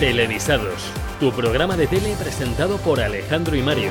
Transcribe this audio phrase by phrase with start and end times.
[0.00, 3.90] Televisados, tu programa de tele presentado por Alejandro y Mario.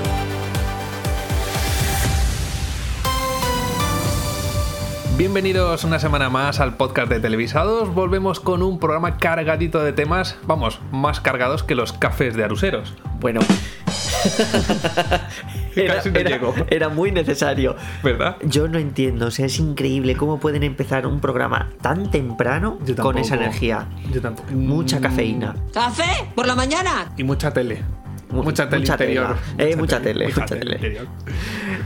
[5.17, 7.93] Bienvenidos una semana más al podcast de Televisados.
[7.93, 12.95] Volvemos con un programa cargadito de temas, vamos, más cargados que los cafés de aruseros.
[13.19, 13.41] Bueno.
[15.75, 16.53] Era, Casi no era- llego.
[16.69, 17.75] era muy necesario.
[18.03, 18.37] ¿Verdad?
[18.43, 23.17] Yo no entiendo, o sea, es increíble cómo pueden empezar un programa tan temprano con
[23.17, 23.87] esa energía.
[24.13, 24.51] Yo tampoco.
[24.51, 25.55] Mucha cafeína.
[25.73, 26.27] ¿Café?
[26.35, 27.11] ¿Por la mañana?
[27.17, 27.83] Y mucha tele.
[28.29, 29.35] Mu- Mucha tele mucha interior.
[29.57, 29.69] tela.
[29.71, 30.97] Eh, mucha tele, mucha tele.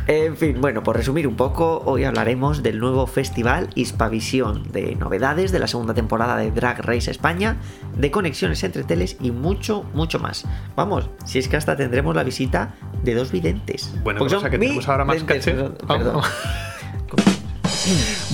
[0.07, 5.53] En fin, bueno, por resumir un poco, hoy hablaremos del nuevo festival Hispavisión, de novedades
[5.53, 7.55] de la segunda temporada de Drag Race España,
[7.95, 10.43] de conexiones entre teles y mucho, mucho más.
[10.75, 13.93] Vamos, si es que hasta tendremos la visita de dos videntes.
[14.03, 15.53] Bueno, son que tenemos ahora más caché.
[15.53, 16.21] perdón.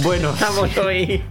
[0.03, 1.23] Bueno, Estamos hoy.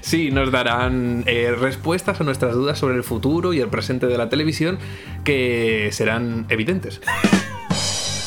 [0.00, 4.18] Sí, nos darán eh, respuestas a nuestras dudas sobre el futuro y el presente de
[4.18, 4.78] la televisión
[5.24, 7.00] que serán evidentes.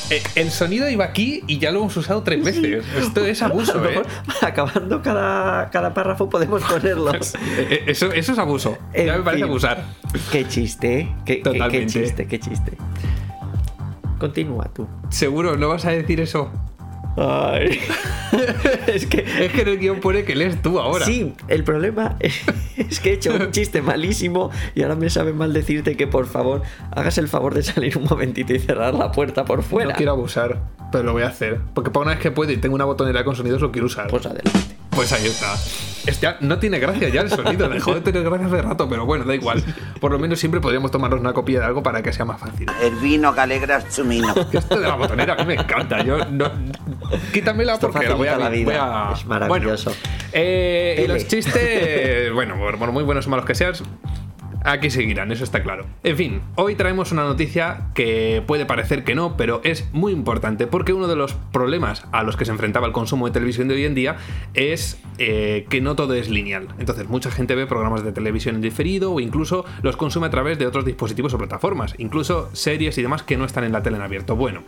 [0.09, 2.83] Eh, El sonido iba aquí y ya lo hemos usado tres veces.
[2.97, 4.01] Esto es abuso, ¿eh?
[4.41, 7.33] Acabando cada, cada párrafo podemos ponerlos.
[7.57, 8.77] Eh, Eso, eso es abuso.
[8.93, 9.49] En Ya me parece fin.
[9.49, 9.85] abusar.
[10.31, 11.09] Qué chiste.
[11.25, 11.41] Qué,
[11.88, 12.73] chiste, qué chiste.
[14.19, 14.88] Continúa tú.
[15.09, 16.51] Seguro, no vas a decir eso.
[17.16, 17.80] Ay.
[18.88, 19.19] es que.
[19.45, 21.06] Es que en el guion pone que lees tú ahora.
[21.06, 25.53] Sí, el problema es que he hecho un chiste malísimo y ahora me sabe mal
[25.53, 29.45] decirte que por favor hagas el favor de salir un momentito y cerrar la puerta
[29.45, 29.91] por fuera.
[29.91, 31.59] No quiero abusar, pero lo voy a hacer.
[31.73, 34.08] Porque para una vez que puedo y tengo una botonera con sonidos, lo quiero usar.
[34.08, 34.72] Pues adelante.
[34.95, 35.55] Pues ahí está.
[36.05, 39.05] Es ya- no tiene gracia ya el sonido, dejó de tener gracia hace rato, pero
[39.05, 39.63] bueno, da igual.
[40.02, 42.67] Por lo menos siempre podríamos tomarnos una copia de algo para que sea más fácil.
[42.81, 44.33] El vino que alegra chumino.
[44.52, 46.03] Esto de la botonera a mí me encanta.
[46.03, 46.52] Yo no,
[47.31, 48.66] quítamela Esto porque la voy a, la vida.
[48.66, 49.91] voy a- Es maravilloso.
[49.91, 53.73] Bueno, eh, y los chistes, bueno, por, por muy buenos o malos que sean,
[54.64, 55.86] aquí seguirán, eso está claro.
[56.03, 60.67] En fin, hoy traemos una noticia que puede parecer que no, pero es muy importante
[60.67, 63.75] porque uno de los problemas a los que se enfrentaba el consumo de televisión de
[63.75, 64.18] hoy en día
[64.53, 66.68] es eh, que no todo es lineal.
[66.79, 70.57] Entonces, mucha gente ve programas de televisión en diferido o incluso los consume a través
[70.59, 73.97] de otros dispositivos o plataformas, incluso series y demás que no están en la tele
[73.97, 74.35] en abierto.
[74.35, 74.63] Bueno,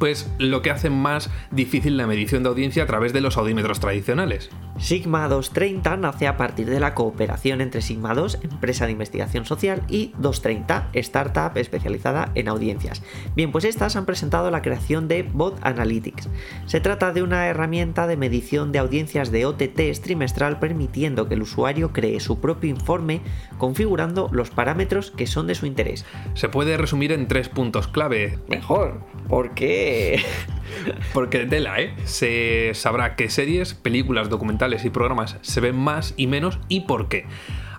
[0.00, 3.80] pues lo que hace más difícil la medición de audiencia a través de los audímetros
[3.80, 4.50] tradicionales.
[4.78, 9.82] Sigma 230 nace a partir de la cooperación entre Sigma 2, empresa de investigación social,
[9.88, 13.02] y 230, startup especializada en audiencias.
[13.36, 16.30] Bien, pues estas han presentado la creación de Bot Analytics.
[16.64, 21.42] Se trata de una herramienta de medición de audiencias de OTT trimestral permitiendo que el
[21.42, 23.20] usuario cree su propio informe
[23.58, 26.06] configurando los parámetros que son de su interés.
[26.32, 29.89] Se puede resumir en tres puntos clave, Mejor, porque...
[31.14, 31.94] porque tela, ¿eh?
[32.04, 37.08] Se sabrá qué series, películas, documentales y programas se ven más y menos y por
[37.08, 37.26] qué.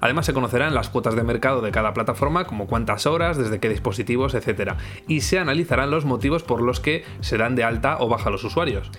[0.02, 3.70] Además se conocerán las cuotas de mercado de cada plataforma, como cuántas horas, desde qué
[3.70, 4.74] dispositivos, etc.
[5.08, 8.44] Y se analizarán los motivos por los que se dan de alta o baja los
[8.44, 8.90] usuarios.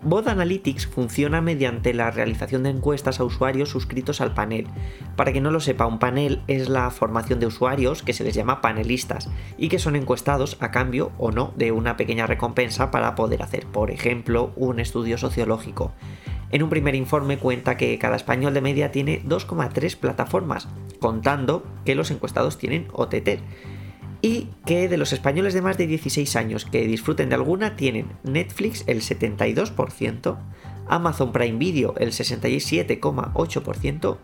[0.00, 4.68] Bot Analytics funciona mediante la realización de encuestas a usuarios suscritos al panel.
[5.16, 8.34] Para quien no lo sepa, un panel es la formación de usuarios que se les
[8.34, 13.16] llama panelistas y que son encuestados a cambio o no de una pequeña recompensa para
[13.16, 15.92] poder hacer, por ejemplo, un estudio sociológico.
[16.52, 20.68] En un primer informe cuenta que cada español de media tiene 2,3 plataformas,
[21.00, 23.40] contando que los encuestados tienen OTT
[24.20, 28.08] y que de los españoles de más de 16 años que disfruten de alguna tienen
[28.24, 30.38] Netflix el 72%,
[30.88, 34.18] Amazon Prime Video el 67,8%,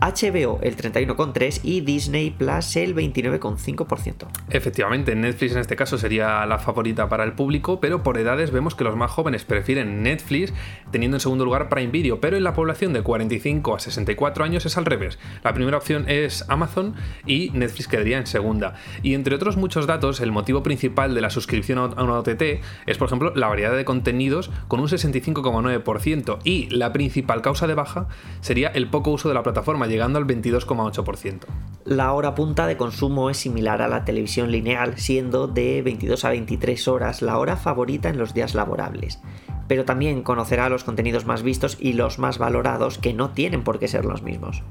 [0.00, 4.26] HBO el 31,3% y Disney Plus el 29,5%.
[4.50, 8.74] Efectivamente, Netflix en este caso sería la favorita para el público, pero por edades vemos
[8.74, 10.52] que los más jóvenes prefieren Netflix,
[10.90, 14.66] teniendo en segundo lugar Prime Video, pero en la población de 45 a 64 años
[14.66, 15.18] es al revés.
[15.44, 16.94] La primera opción es Amazon
[17.26, 18.74] y Netflix quedaría en segunda.
[19.02, 22.42] Y entre otros muchos datos, el motivo principal de la suscripción a una OTT
[22.86, 27.74] es, por ejemplo, la variedad de contenidos con un 65,9% y la principal causa de
[27.74, 28.08] baja
[28.40, 31.40] sería el poco uso de la plataforma, llegando al 22,8%.
[31.84, 36.30] La hora punta de consumo es similar a la televisión lineal, siendo de 22 a
[36.30, 39.20] 23 horas la hora favorita en los días laborables.
[39.66, 43.78] Pero también conocerá los contenidos más vistos y los más valorados que no tienen por
[43.78, 44.62] qué ser los mismos.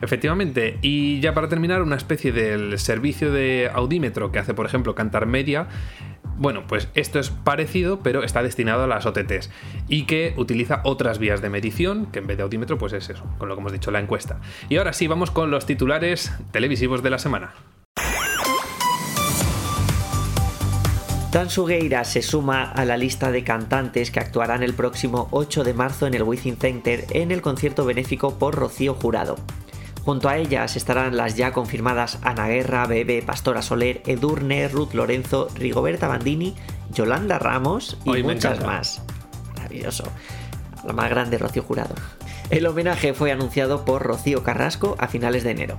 [0.00, 4.94] Efectivamente, y ya para terminar, una especie del servicio de audímetro que hace, por ejemplo,
[4.94, 5.68] Cantar Media.
[6.38, 9.50] Bueno, pues esto es parecido, pero está destinado a las OTTs
[9.88, 13.24] y que utiliza otras vías de medición, que en vez de audímetro, pues es eso,
[13.38, 14.40] con lo que hemos dicho, la encuesta.
[14.68, 17.54] Y ahora sí, vamos con los titulares televisivos de la semana.
[21.32, 25.74] Dan Sugueira se suma a la lista de cantantes que actuarán el próximo 8 de
[25.74, 29.36] marzo en el Within Center en el concierto benéfico por Rocío Jurado.
[30.06, 35.48] Junto a ellas estarán las ya confirmadas Ana Guerra, Bebe, Pastora Soler, Edurne, Ruth Lorenzo,
[35.56, 36.54] Rigoberta Bandini,
[36.92, 39.02] Yolanda Ramos y Hoy muchas más.
[39.56, 40.04] Maravilloso.
[40.86, 41.96] La más grande, Rocío Jurado.
[42.50, 45.76] El homenaje fue anunciado por Rocío Carrasco a finales de enero.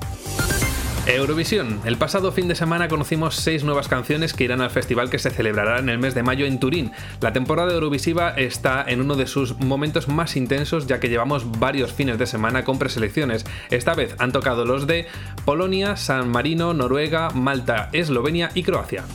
[1.08, 1.80] Eurovisión.
[1.86, 5.30] El pasado fin de semana conocimos seis nuevas canciones que irán al festival que se
[5.30, 6.92] celebrará en el mes de mayo en Turín.
[7.22, 11.94] La temporada eurovisiva está en uno de sus momentos más intensos ya que llevamos varios
[11.94, 13.46] fines de semana con preselecciones.
[13.70, 15.08] Esta vez han tocado los de
[15.46, 19.06] Polonia, San Marino, Noruega, Malta, Eslovenia y Croacia.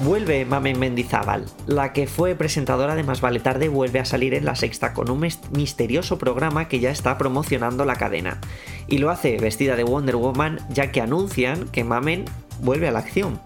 [0.00, 4.44] Vuelve Mamen Mendizábal, la que fue presentadora de Más Vale Tarde vuelve a salir en
[4.44, 8.40] la sexta con un mis- misterioso programa que ya está promocionando la cadena.
[8.86, 12.26] Y lo hace vestida de Wonder Woman ya que anuncian que Mamen
[12.60, 13.40] vuelve a la acción.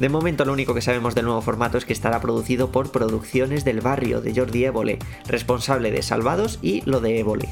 [0.00, 3.66] De momento lo único que sabemos del nuevo formato es que estará producido por Producciones
[3.66, 7.50] del Barrio de Jordi Évole, responsable de Salvados y lo de Évole.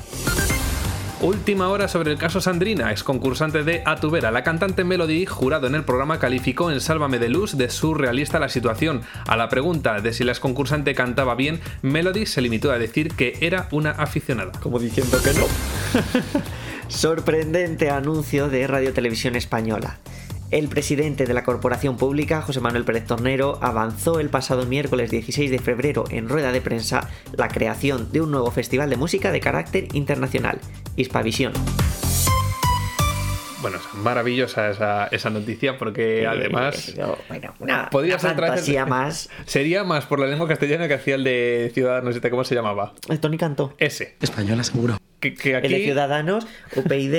[1.21, 4.31] Última hora sobre el caso Sandrina, ex concursante de A tu vera.
[4.31, 8.49] La cantante Melody, jurado en el programa, calificó en Sálvame de Luz de surrealista la
[8.49, 9.03] situación.
[9.27, 13.17] A la pregunta de si la ex concursante cantaba bien, Melody se limitó a decir
[13.17, 14.53] que era una aficionada.
[14.61, 15.47] Como diciendo que no.
[16.89, 19.99] Sorprendente anuncio de Radio Televisión Española.
[20.51, 25.51] El presidente de la corporación pública, José Manuel Pérez Tornero, avanzó el pasado miércoles 16
[25.51, 27.07] de febrero en rueda de prensa
[27.37, 30.59] la creación de un nuevo festival de música de carácter internacional,
[30.97, 31.53] Hispavisión.
[33.61, 36.95] Bueno, es maravillosa esa, esa noticia porque además...
[36.97, 37.91] Eh, bueno, una,
[38.87, 39.29] más.
[39.45, 42.55] Sería más por la lengua castellana que hacía el de Ciudadanos, no sé cómo se
[42.55, 42.95] llamaba.
[43.11, 43.75] El Tony cantó.
[43.77, 44.17] Ese.
[44.23, 44.97] Española seguro.
[45.21, 45.85] Que, que El de aquí...
[45.85, 47.15] Ciudadanos, UPyD,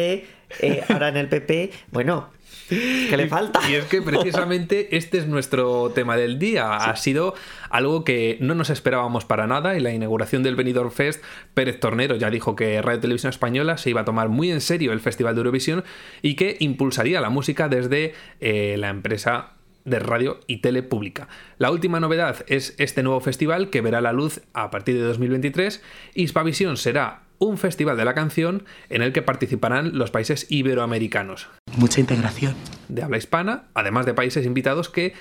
[0.61, 1.71] eh, ahora en el PP.
[1.91, 2.29] Bueno,
[2.69, 3.60] ¿qué le falta?
[3.69, 6.75] Y es que precisamente este es nuestro tema del día.
[6.75, 7.33] Ha sido
[7.69, 9.75] algo que no nos esperábamos para nada.
[9.75, 11.24] En la inauguración del Benidorm Fest,
[11.54, 14.94] Pérez Tornero ya dijo que Radio Televisión Española se iba a tomar muy en serio
[14.94, 15.83] el Festival de Eurovisión
[16.21, 19.54] y que impulsaría la música desde eh, la empresa
[19.86, 21.27] de radio y tele pública.
[21.57, 25.81] La última novedad es este nuevo festival que verá la luz a partir de 2023.
[26.13, 31.47] Hispavisión será un festival de la canción en el que participarán los países iberoamericanos
[31.77, 32.56] Mucha integración.
[32.89, 35.13] de habla hispana, además de países invitados que,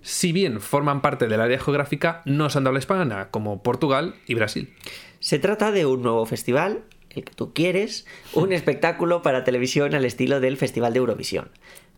[0.00, 4.34] si bien forman parte del área geográfica, no son de habla hispana, como Portugal y
[4.34, 4.72] Brasil.
[5.20, 10.04] Se trata de un nuevo festival, el que tú quieres, un espectáculo para televisión al
[10.04, 11.50] estilo del Festival de Eurovisión.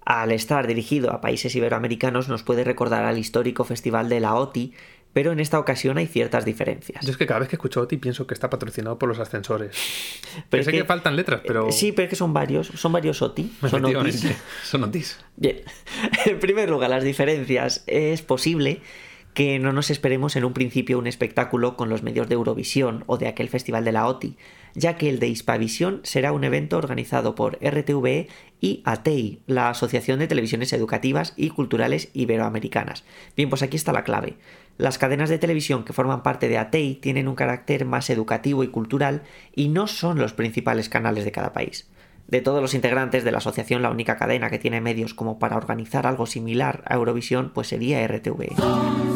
[0.04, 4.72] Al estar dirigido a países iberoamericanos nos puede recordar al histórico festival de la OTI,
[5.16, 7.02] pero en esta ocasión hay ciertas diferencias.
[7.02, 9.74] Yo es que cada vez que escucho OTI pienso que está patrocinado por los ascensores.
[10.50, 11.70] Pero sé es que, faltan letras, pero...
[11.70, 13.50] Eh, Sí, pero es que son varios, son varios OTI.
[13.70, 14.26] Son OTIs.
[14.62, 15.24] son OTIs.
[15.36, 15.62] Bien,
[16.26, 17.82] en primer lugar, las diferencias.
[17.86, 18.82] Es posible
[19.32, 23.16] que no nos esperemos en un principio un espectáculo con los medios de Eurovisión o
[23.16, 24.36] de aquel festival de la OTI,
[24.76, 28.28] ya que el de Hispavisión será un evento organizado por RTVE
[28.60, 33.04] y ATEI, la Asociación de Televisiones Educativas y Culturales Iberoamericanas.
[33.36, 34.36] Bien, pues aquí está la clave.
[34.78, 38.68] Las cadenas de televisión que forman parte de ATEI tienen un carácter más educativo y
[38.68, 39.22] cultural
[39.54, 41.88] y no son los principales canales de cada país.
[42.28, 45.56] De todos los integrantes de la asociación, la única cadena que tiene medios como para
[45.56, 49.15] organizar algo similar a Eurovisión, pues sería RTV.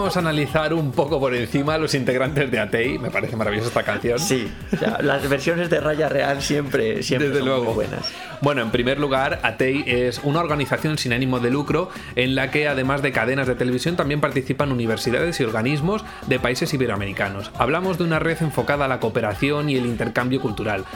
[0.00, 2.98] Vamos a analizar un poco por encima los integrantes de ATEI.
[2.98, 4.18] Me parece maravillosa esta canción.
[4.18, 7.64] Sí, o sea, las versiones de Raya Real siempre, siempre Desde son luego.
[7.66, 8.10] muy buenas.
[8.40, 12.66] Bueno, en primer lugar, ATEI es una organización sin ánimo de lucro en la que,
[12.66, 17.50] además de cadenas de televisión, también participan universidades y organismos de países iberoamericanos.
[17.58, 20.86] Hablamos de una red enfocada a la cooperación y el intercambio cultural.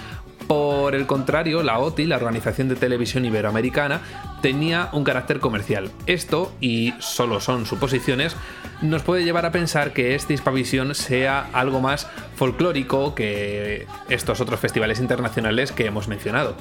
[0.46, 4.02] Por el contrario, la OTI, la Organización de Televisión Iberoamericana,
[4.42, 5.90] tenía un carácter comercial.
[6.06, 8.36] Esto, y solo son suposiciones,
[8.82, 14.60] nos puede llevar a pensar que este Hispavisión sea algo más folclórico que estos otros
[14.60, 16.54] festivales internacionales que hemos mencionado.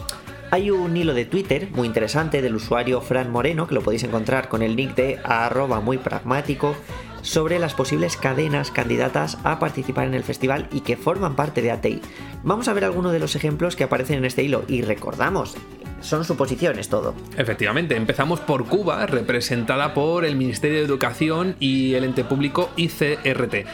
[0.52, 4.50] Hay un hilo de Twitter muy interesante del usuario Fran Moreno, que lo podéis encontrar
[4.50, 6.76] con el nick de arroba muy pragmático,
[7.24, 11.72] sobre las posibles cadenas candidatas a participar en el festival y que forman parte de
[11.72, 12.02] ATEI.
[12.44, 15.56] Vamos a ver algunos de los ejemplos que aparecen en este hilo y recordamos,
[16.02, 17.16] son suposiciones todo.
[17.38, 23.66] Efectivamente, empezamos por Cuba, representada por el Ministerio de Educación y el ente público ICRT.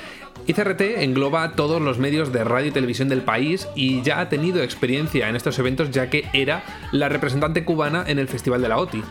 [0.47, 4.63] ICRT engloba todos los medios de radio y televisión del país y ya ha tenido
[4.63, 8.77] experiencia en estos eventos ya que era la representante cubana en el Festival de la
[8.77, 9.03] OTI.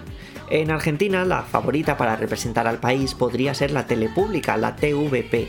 [0.51, 5.49] En Argentina, la favorita para representar al país podría ser la telepública, la TVP.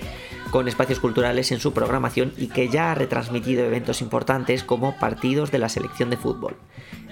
[0.52, 5.52] con espacios culturales en su programación y que ya ha retransmitido eventos importantes como partidos
[5.52, 6.56] de la selección de fútbol.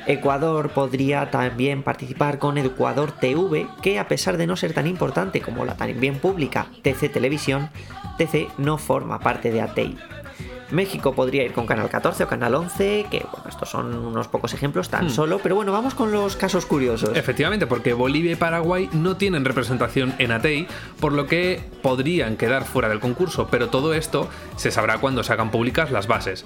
[0.07, 5.41] Ecuador podría también participar con Ecuador TV, que a pesar de no ser tan importante
[5.41, 7.69] como la también pública TC Televisión,
[8.17, 9.97] TC no forma parte de ATEI.
[10.71, 14.53] México podría ir con Canal 14 o Canal 11, que bueno, estos son unos pocos
[14.53, 15.09] ejemplos tan Hmm.
[15.09, 17.15] solo, pero bueno, vamos con los casos curiosos.
[17.15, 20.67] Efectivamente, porque Bolivia y Paraguay no tienen representación en ATEI,
[20.99, 25.33] por lo que podrían quedar fuera del concurso, pero todo esto se sabrá cuando se
[25.33, 26.45] hagan públicas las bases.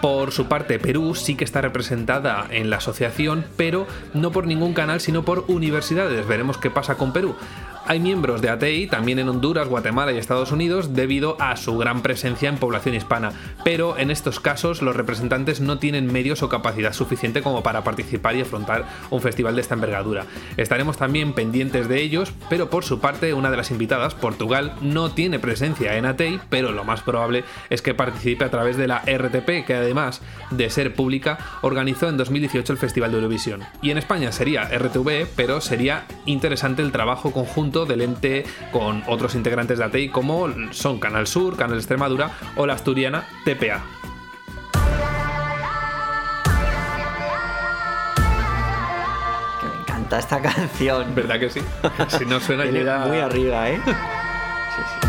[0.00, 4.74] Por su parte, Perú sí que está representada en la asociación, pero no por ningún
[4.74, 6.26] canal, sino por universidades.
[6.26, 7.36] Veremos qué pasa con Perú.
[7.84, 12.00] Hay miembros de ATI también en Honduras, Guatemala y Estados Unidos debido a su gran
[12.00, 13.32] presencia en población hispana,
[13.64, 18.36] pero en estos casos los representantes no tienen medios o capacidad suficiente como para participar
[18.36, 20.26] y afrontar un festival de esta envergadura.
[20.56, 25.10] Estaremos también pendientes de ellos, pero por su parte una de las invitadas, Portugal, no
[25.10, 29.00] tiene presencia en ATI, pero lo más probable es que participe a través de la
[29.00, 30.22] RTP, que además
[30.52, 33.62] de ser pública, organizó en 2018 el Festival de Eurovisión.
[33.82, 39.34] Y en España sería RTV, pero sería interesante el trabajo conjunto del ente con otros
[39.34, 43.82] integrantes de ATI como son Canal Sur, Canal Extremadura o la asturiana TPA.
[49.60, 51.14] Que me encanta esta canción.
[51.14, 51.60] ¿Verdad que sí?
[52.08, 53.80] Si no suena llega muy arriba, ¿eh?
[54.74, 55.08] Sí, sí.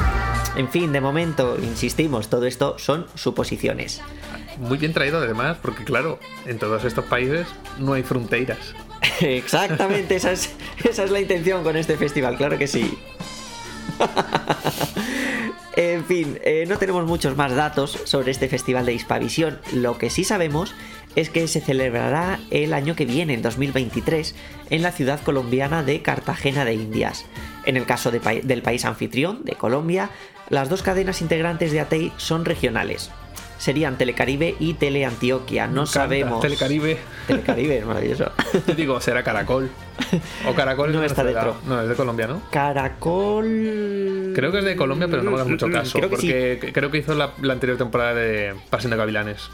[0.58, 4.02] En fin, de momento, insistimos, todo esto son suposiciones.
[4.60, 7.48] Muy bien traído además, porque claro, en todos estos países
[7.80, 8.76] no hay fronteras.
[9.22, 10.50] Exactamente, esa es,
[10.84, 12.98] esa es la intención con este festival, claro que sí.
[15.76, 19.60] En fin, eh, no tenemos muchos más datos sobre este festival de Hispavisión.
[19.74, 20.76] Lo que sí sabemos
[21.16, 24.36] es que se celebrará el año que viene, en 2023,
[24.70, 27.26] en la ciudad colombiana de Cartagena de Indias.
[27.66, 30.12] En el caso del país anfitrión, de Colombia,
[30.50, 33.10] las dos cadenas integrantes de ATEI son regionales.
[33.64, 35.68] Serían Telecaribe y Teleantioquia.
[35.68, 36.42] No sabemos.
[36.42, 36.98] Telecaribe.
[37.28, 38.30] Telecaribe es maravilloso.
[38.68, 39.70] Yo digo, será Caracol.
[40.46, 41.56] O Caracol es No está dentro.
[41.66, 42.42] No, es de Colombia, ¿no?
[42.52, 44.34] Caracol.
[44.36, 45.98] Creo que es de Colombia, pero no me hagas mucho caso.
[45.98, 46.28] Creo que sí.
[46.28, 49.50] porque creo que hizo la, la anterior temporada de Pasión de Gavilanes.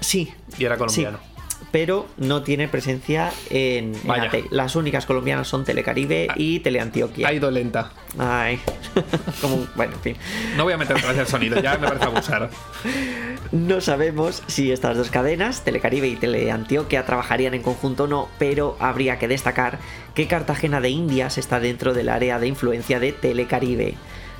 [0.00, 0.30] Sí.
[0.58, 1.16] Y era colombiano.
[1.22, 1.33] Sí,
[1.74, 4.10] pero no tiene presencia en, en.
[4.12, 4.44] ATEI.
[4.52, 7.26] Las únicas colombianas son Telecaribe y Teleantioquia.
[7.26, 7.90] Ha ido lenta.
[8.16, 8.60] Ay.
[9.40, 10.16] Como un- Bueno, en fin.
[10.56, 12.48] No voy a meter otra vez el sonido, ya me parece abusar.
[13.50, 18.76] No sabemos si estas dos cadenas, Telecaribe y Teleantioquia, trabajarían en conjunto o no, pero
[18.78, 19.80] habría que destacar
[20.14, 23.94] que Cartagena de Indias está dentro del área de influencia de Telecaribe.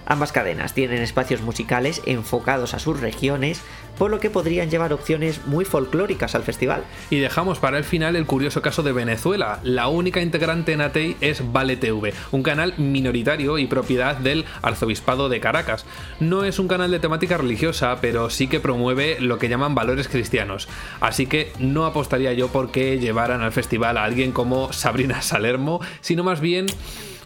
[0.06, 3.62] Ambas cadenas tienen espacios musicales enfocados a sus regiones,
[3.99, 6.84] por lo que podrían llevar opciones muy folclóricas al festival.
[7.11, 9.61] Y dejamos para el final el curioso caso de Venezuela.
[9.62, 15.28] La única integrante en ATEI es Vale TV, un canal minoritario y propiedad del Arzobispado
[15.28, 15.87] de Caracas.
[16.20, 20.08] No es un canal de temática religiosa, pero sí que promueve lo que llaman valores
[20.08, 20.68] cristianos.
[21.00, 25.80] Así que no apostaría yo por que llevaran al festival a alguien como Sabrina Salermo,
[26.00, 26.66] sino más bien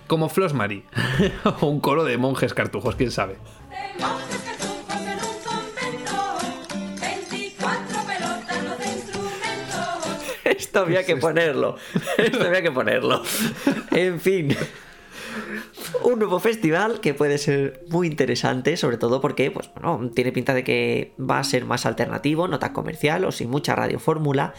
[0.08, 0.82] como Flosmary
[1.60, 3.36] o un coro de monjes cartujos, quién sabe.
[4.00, 10.36] Monjes cartujos en un convento, 24 pelotas los de instrumentos.
[10.44, 11.76] Esto había que ponerlo.
[12.16, 13.22] Esto había que ponerlo.
[13.92, 14.56] En fin.
[16.02, 20.54] Un nuevo festival que puede ser muy interesante, sobre todo porque, pues bueno, tiene pinta
[20.54, 24.54] de que va a ser más alternativo, no tan comercial o sin mucha radiofórmula,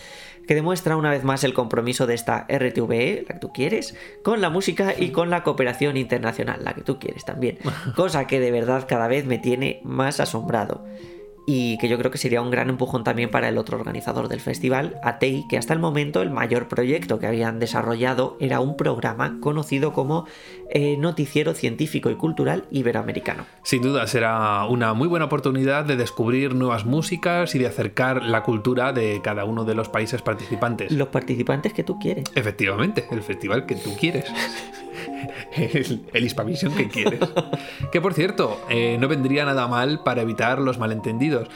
[0.50, 4.42] que demuestra una vez más el compromiso de esta RTVE, la que tú quieres, con
[4.42, 7.60] la música y con la cooperación internacional, la que tú quieres también.
[7.96, 10.88] Cosa que de verdad cada vez me tiene más asombrado
[11.52, 14.40] y que yo creo que sería un gran empujón también para el otro organizador del
[14.40, 19.40] festival, ATEI, que hasta el momento el mayor proyecto que habían desarrollado era un programa
[19.42, 20.28] conocido como
[20.70, 23.48] eh, Noticiero Científico y Cultural Iberoamericano.
[23.64, 28.44] Sin duda será una muy buena oportunidad de descubrir nuevas músicas y de acercar la
[28.44, 30.92] cultura de cada uno de los países participantes.
[30.92, 32.26] Los participantes que tú quieres.
[32.36, 34.26] Efectivamente, el festival que tú quieres.
[35.56, 37.20] El, el Hispavisión que quieres.
[37.92, 41.48] Que por cierto, eh, no vendría nada mal para evitar los malentendidos.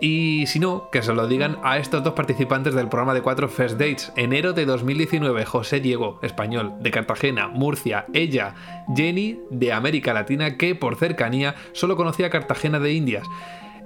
[0.00, 3.48] Y si no, que se lo digan a estos dos participantes del programa de cuatro
[3.48, 4.12] First Dates.
[4.16, 8.06] Enero de 2019, José Diego, español, de Cartagena, Murcia.
[8.14, 8.54] Ella,
[8.96, 13.26] Jenny, de América Latina, que por cercanía solo conocía Cartagena de Indias.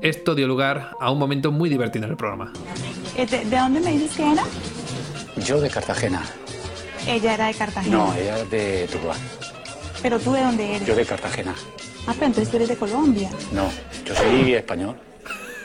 [0.02, 2.52] Esto dio lugar a un momento muy divertido en el programa.
[3.16, 4.44] Eh, ¿De, de dónde me dices que era?
[5.44, 6.22] Yo de Cartagena.
[7.06, 7.96] Ella era de Cartagena.
[7.96, 9.14] No, ella es de Tuluá.
[10.02, 10.86] Pero tú de dónde eres.
[10.88, 11.54] Yo de Cartagena.
[12.06, 13.30] Ah, pero entonces tú eres de Colombia.
[13.52, 13.68] No,
[14.04, 14.96] yo soy español.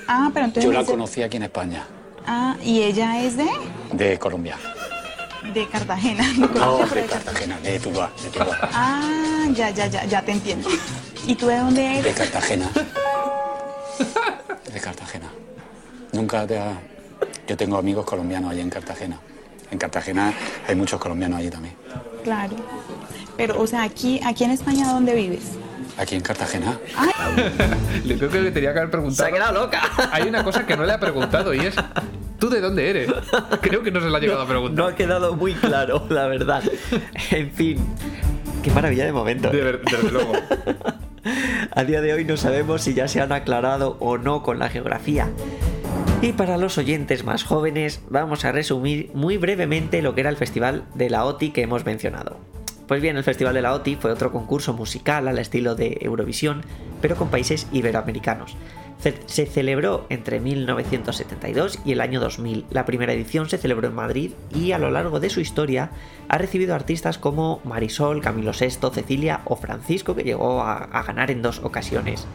[0.08, 0.63] Ah, pero entonces.
[0.72, 1.86] Yo la conocí aquí en España,
[2.25, 3.48] Ah, y ella es de.
[3.93, 4.58] de Colombia.
[5.53, 6.24] de Cartagena.
[6.27, 7.55] De No, Colombia, de de Cartagena.
[7.55, 8.60] Cartagena, de Tuluá, de Tuluá.
[8.74, 10.69] Ah, ya, ya, ya, ya te entiendo.
[11.25, 12.15] ¿Y tú de dónde De eres?
[12.15, 12.69] Cartagena.
[14.74, 15.29] De Cartagena.
[16.12, 16.79] Nunca te ha...
[17.48, 19.19] Yo tengo amigos colombianos allí en Cartagena.
[19.71, 20.33] En Cartagena
[20.67, 21.75] hay muchos colombianos allí también.
[22.23, 22.55] Claro.
[23.38, 25.51] Pero, o sea, aquí, aquí en España, ¿dónde vives?
[25.97, 26.77] Aquí en Cartagena.
[28.03, 29.29] Le creo que le tenía que haber Se preguntado.
[29.29, 29.81] ha quedado loca.
[30.11, 31.75] Hay una cosa que no le ha preguntado y es.
[32.39, 33.11] ¿Tú de dónde eres?
[33.61, 34.89] Creo que no se la ha llegado a No preguntar.
[34.91, 36.63] ha quedado muy claro, la verdad.
[37.31, 37.77] En fin,
[38.63, 39.49] qué maravilla de momento.
[39.49, 40.31] De ver- desde luego.
[41.75, 44.69] A día de hoy no sabemos si ya se han aclarado o no con la
[44.69, 45.29] geografía.
[46.21, 50.35] Y para los oyentes más jóvenes, vamos a resumir muy brevemente lo que era el
[50.35, 52.38] Festival de la OTI que hemos mencionado.
[52.89, 56.63] Pues bien, el Festival de la OTI fue otro concurso musical al estilo de Eurovisión,
[57.01, 58.57] pero con países iberoamericanos.
[59.27, 62.65] Se celebró entre 1972 y el año 2000.
[62.69, 65.91] La primera edición se celebró en Madrid y a lo largo de su historia
[66.27, 71.31] ha recibido artistas como Marisol, Camilo VI, Cecilia o Francisco, que llegó a, a ganar
[71.31, 72.27] en dos ocasiones.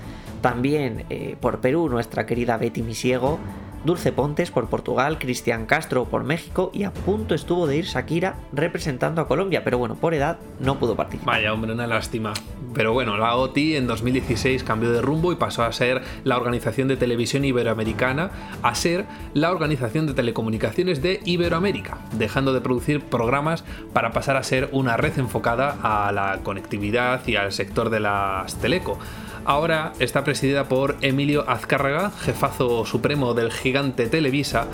[0.44, 3.38] También eh, por Perú, nuestra querida Betty Misiego,
[3.84, 8.36] Dulce Pontes por Portugal, Cristian Castro por México y a punto estuvo de ir Shakira
[8.52, 11.34] representando a Colombia, pero bueno, por edad no pudo participar.
[11.36, 12.32] Vaya, hombre, una lástima.
[12.72, 16.88] Pero bueno, la OTI en 2016 cambió de rumbo y pasó a ser la Organización
[16.88, 18.30] de Televisión Iberoamericana
[18.62, 24.42] a ser la Organización de Telecomunicaciones de Iberoamérica, dejando de producir programas para pasar a
[24.42, 28.98] ser una red enfocada a la conectividad y al sector de las teleco.
[29.44, 34.66] Ahora está presidida por Emilio Azcárraga, jefazo supremo del gigante Televisa,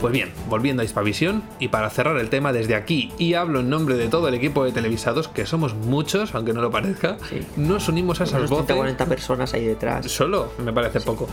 [0.00, 3.70] pues bien, volviendo a Hispavisión, y para cerrar el tema desde aquí, y hablo en
[3.70, 7.40] nombre de todo el equipo de televisados, que somos muchos, aunque no lo parezca, Sí.
[7.56, 8.66] nos unimos a esas voces.
[8.66, 10.10] 140 personas ahí detrás.
[10.10, 11.28] Solo, me parece poco.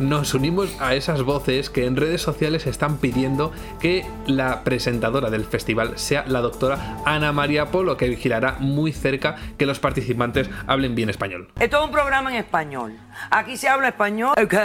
[0.00, 5.44] Nos unimos a esas voces que en redes sociales están pidiendo que la presentadora del
[5.44, 10.94] festival sea la doctora Ana María Polo, que vigilará muy cerca que los participantes hablen
[10.96, 11.48] bien español.
[11.60, 12.92] Esto es un programa en español.
[13.30, 14.34] Aquí se habla español.
[14.42, 14.54] Ok.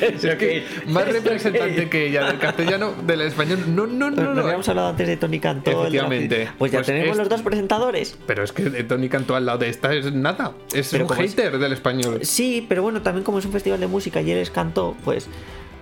[0.00, 4.34] Es que más representante que ella del castellano, del español, no, no, no, Pero no.
[4.34, 5.70] no habíamos hablado antes de Tony Cantó.
[5.70, 6.48] Efectivamente.
[6.58, 8.18] Pues ya Pues tenemos es- los dos presentadores.
[8.26, 10.52] Pero es que Tony Cantó al lado de esta es nada.
[10.72, 12.20] Es Pero un es- hater del español.
[12.22, 15.28] Sí, pero bueno, también como es un festival de música y él es cantó, pues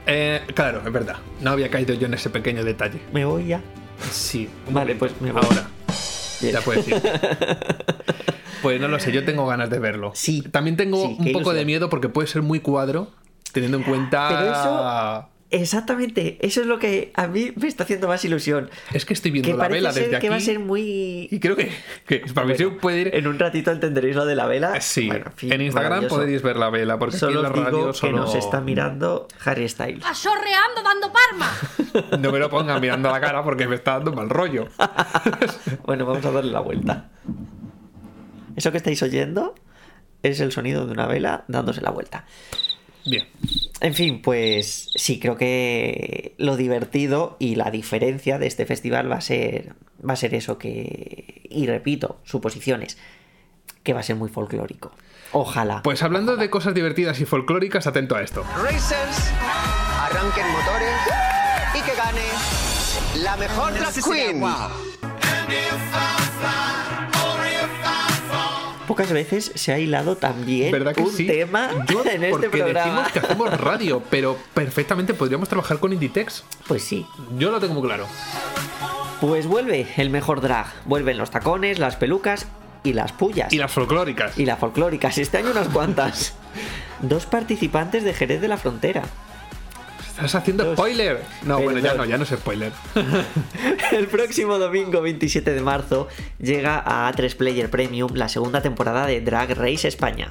[0.06, 1.16] Eh, claro, es verdad.
[1.40, 3.00] No había caído yo en ese pequeño detalle.
[3.12, 3.60] me voy ya.
[4.10, 4.48] Sí.
[4.70, 4.98] Vale, momento.
[4.98, 5.42] pues me voy.
[5.44, 5.66] Ahora.
[6.40, 6.52] Bien.
[6.54, 6.96] Ya puedes ir.
[8.62, 10.12] Pues no lo sé, yo tengo ganas de verlo.
[10.14, 10.40] Sí.
[10.42, 13.10] También tengo Sí, un poco de miedo porque puede ser muy cuadro,
[13.52, 14.28] teniendo en cuenta.
[14.28, 18.70] Pero eso- Exactamente, eso es lo que a mí me está haciendo más ilusión.
[18.94, 20.46] Es que estoy viendo Que la vela ser desde que va a aquí.
[20.46, 21.28] ser muy...
[21.30, 21.70] Y creo que,
[22.06, 23.14] que Hispavisión puede ir.
[23.14, 24.80] En un ratito entenderéis lo de la vela.
[24.80, 27.80] Sí, Bueno, fin, en Instagram podéis ver la vela, porque Solo aquí en la digo
[27.82, 28.16] radio que solo.
[28.18, 30.04] nos está mirando Harry Styles.
[30.06, 31.52] Asorreando dando parma.
[32.18, 34.68] No me lo pongan mirando a la cara porque me está dando mal rollo.
[35.84, 37.10] Bueno, vamos a darle la vuelta.
[38.56, 39.54] Eso que estáis oyendo
[40.22, 42.24] es el sonido de una vela dándose la vuelta.
[43.04, 43.26] Bien.
[43.80, 49.16] En fin, pues sí, creo que lo divertido y la diferencia de este festival va
[49.16, 49.74] a ser,
[50.08, 52.96] va a ser eso que, y repito, suposiciones,
[53.82, 54.92] que va a ser muy folclórico.
[55.32, 55.82] Ojalá.
[55.82, 58.44] Pues hablando de cosas divertidas y folclóricas, atento a esto.
[58.62, 59.32] Racers,
[59.98, 60.96] arranquen motores
[61.74, 62.26] y que gane
[63.22, 64.42] la mejor drag queen.
[68.86, 71.26] Pocas veces se ha hilado también ¿Verdad que un sí?
[71.26, 72.80] tema Yo, en este porque programa.
[72.84, 76.44] decimos que hacemos radio, pero perfectamente podríamos trabajar con Inditex.
[76.66, 77.06] Pues sí.
[77.38, 78.06] Yo lo tengo muy claro.
[79.20, 80.66] Pues vuelve el mejor drag.
[80.84, 82.46] Vuelven los tacones, las pelucas
[82.82, 83.52] y las pullas.
[83.52, 84.36] Y las folclóricas.
[84.38, 85.16] Y las folclóricas.
[85.18, 86.34] Este año unas cuantas.
[87.00, 89.02] Dos participantes de Jerez de la Frontera.
[90.16, 91.22] ¿Estás haciendo spoiler?
[91.44, 92.72] No, bueno, ya no, ya no es spoiler.
[93.92, 96.06] El próximo domingo 27 de marzo
[96.38, 100.30] llega a A3 Player Premium la segunda temporada de Drag Race España.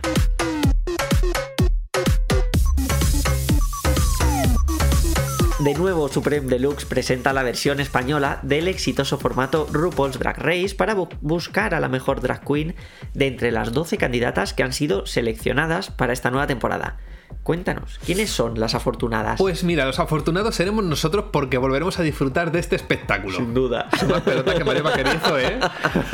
[5.59, 10.95] De nuevo, Supreme Deluxe presenta la versión española del exitoso formato RuPaul's Drag Race para
[10.95, 12.73] bu- buscar a la mejor drag queen
[13.13, 16.97] de entre las 12 candidatas que han sido seleccionadas para esta nueva temporada.
[17.43, 19.37] Cuéntanos, ¿quiénes son las afortunadas?
[19.37, 23.37] Pues mira, los afortunados seremos nosotros porque volveremos a disfrutar de este espectáculo.
[23.37, 23.89] Sin duda.
[24.01, 25.59] Es una pelota que Mario Vaquerizo, ¿eh?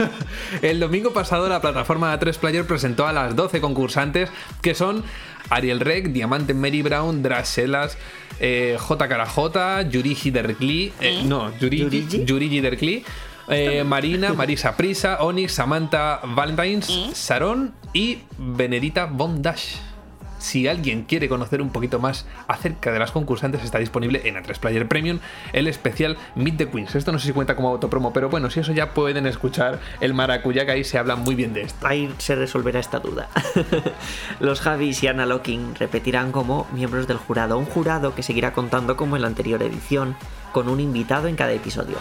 [0.61, 4.29] El domingo pasado la plataforma A3 Player presentó a las 12 concursantes
[4.61, 5.03] que son
[5.49, 7.97] Ariel Rec, Diamante Mary Brown, Draselas,
[8.39, 9.07] eh, J.
[9.07, 12.25] Carajota, Yurigi Derkli, eh, no, Yurigi, ¿Yurigi?
[12.25, 13.05] Yurigi Derkli,
[13.49, 19.86] eh, Marina, Marisa Prisa, Onyx, Samantha Valentines, Sarón y Benedita Bondash.
[20.47, 24.57] Si alguien quiere conocer un poquito más acerca de las concursantes, está disponible en A3
[24.57, 25.19] Player Premium
[25.51, 26.95] el especial Meet the Queens.
[26.95, 30.13] Esto no sé si cuenta como autopromo, pero bueno, si eso ya pueden escuchar el
[30.13, 31.85] maracuyá que ahí se habla muy bien de esto.
[31.85, 33.27] Ahí se resolverá esta duda.
[34.39, 38.95] Los Javis y Anna Locking repetirán como miembros del jurado, un jurado que seguirá contando
[38.95, 40.15] como en la anterior edición,
[40.53, 41.97] con un invitado en cada episodio.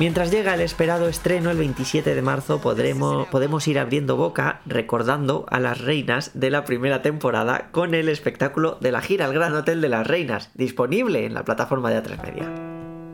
[0.00, 5.44] Mientras llega el esperado estreno el 27 de marzo podremos, podemos ir abriendo boca recordando
[5.50, 9.54] a las reinas de la primera temporada con el espectáculo de la gira al Gran
[9.54, 12.50] Hotel de las Reinas, disponible en la plataforma de A3 Media.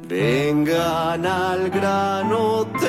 [0.07, 2.87] Vengan al Gran Hotel.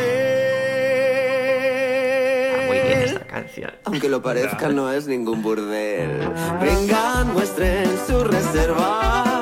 [2.68, 3.72] Muy bien esta canción.
[3.84, 6.20] Aunque lo parezca, no es ningún burdel.
[6.62, 9.37] Vengan, muestren su reserva.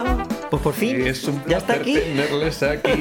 [0.65, 1.93] Pues por fin, Es un ya está aquí.
[1.93, 2.91] tenerles aquí.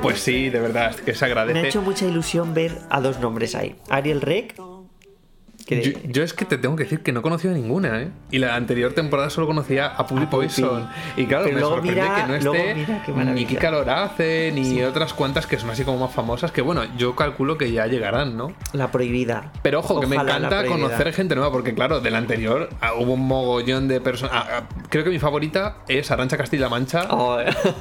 [0.00, 1.68] Pues sí, de verdad, que se Me ha agradece.
[1.68, 3.76] hecho mucha ilusión ver a dos nombres ahí.
[3.90, 4.54] Ariel Rec,
[5.68, 8.08] que Yo, yo es que te tengo que decir que no conocía ninguna, ¿eh?
[8.30, 10.26] Y la anterior temporada solo conocía a Puppy.
[10.26, 10.88] Poison.
[11.16, 12.74] Y claro, Pero me sorprende mira- que no esté
[13.14, 13.44] mira ni.
[13.46, 17.56] Kika Lorace, ni otras cuantas que son así como más famosas, que bueno, yo calculo
[17.58, 18.52] que ya llegarán, ¿no?
[18.72, 19.52] la prohibida.
[19.62, 23.12] Pero ojo, que me la encanta conocer gente nueva, porque claro, del anterior ah, hubo
[23.14, 24.34] un mogollón de personas.
[24.34, 27.06] ah, ah, creo que mi favorita es Arancha Castilla-La Mancha.
[27.10, 27.38] Oh,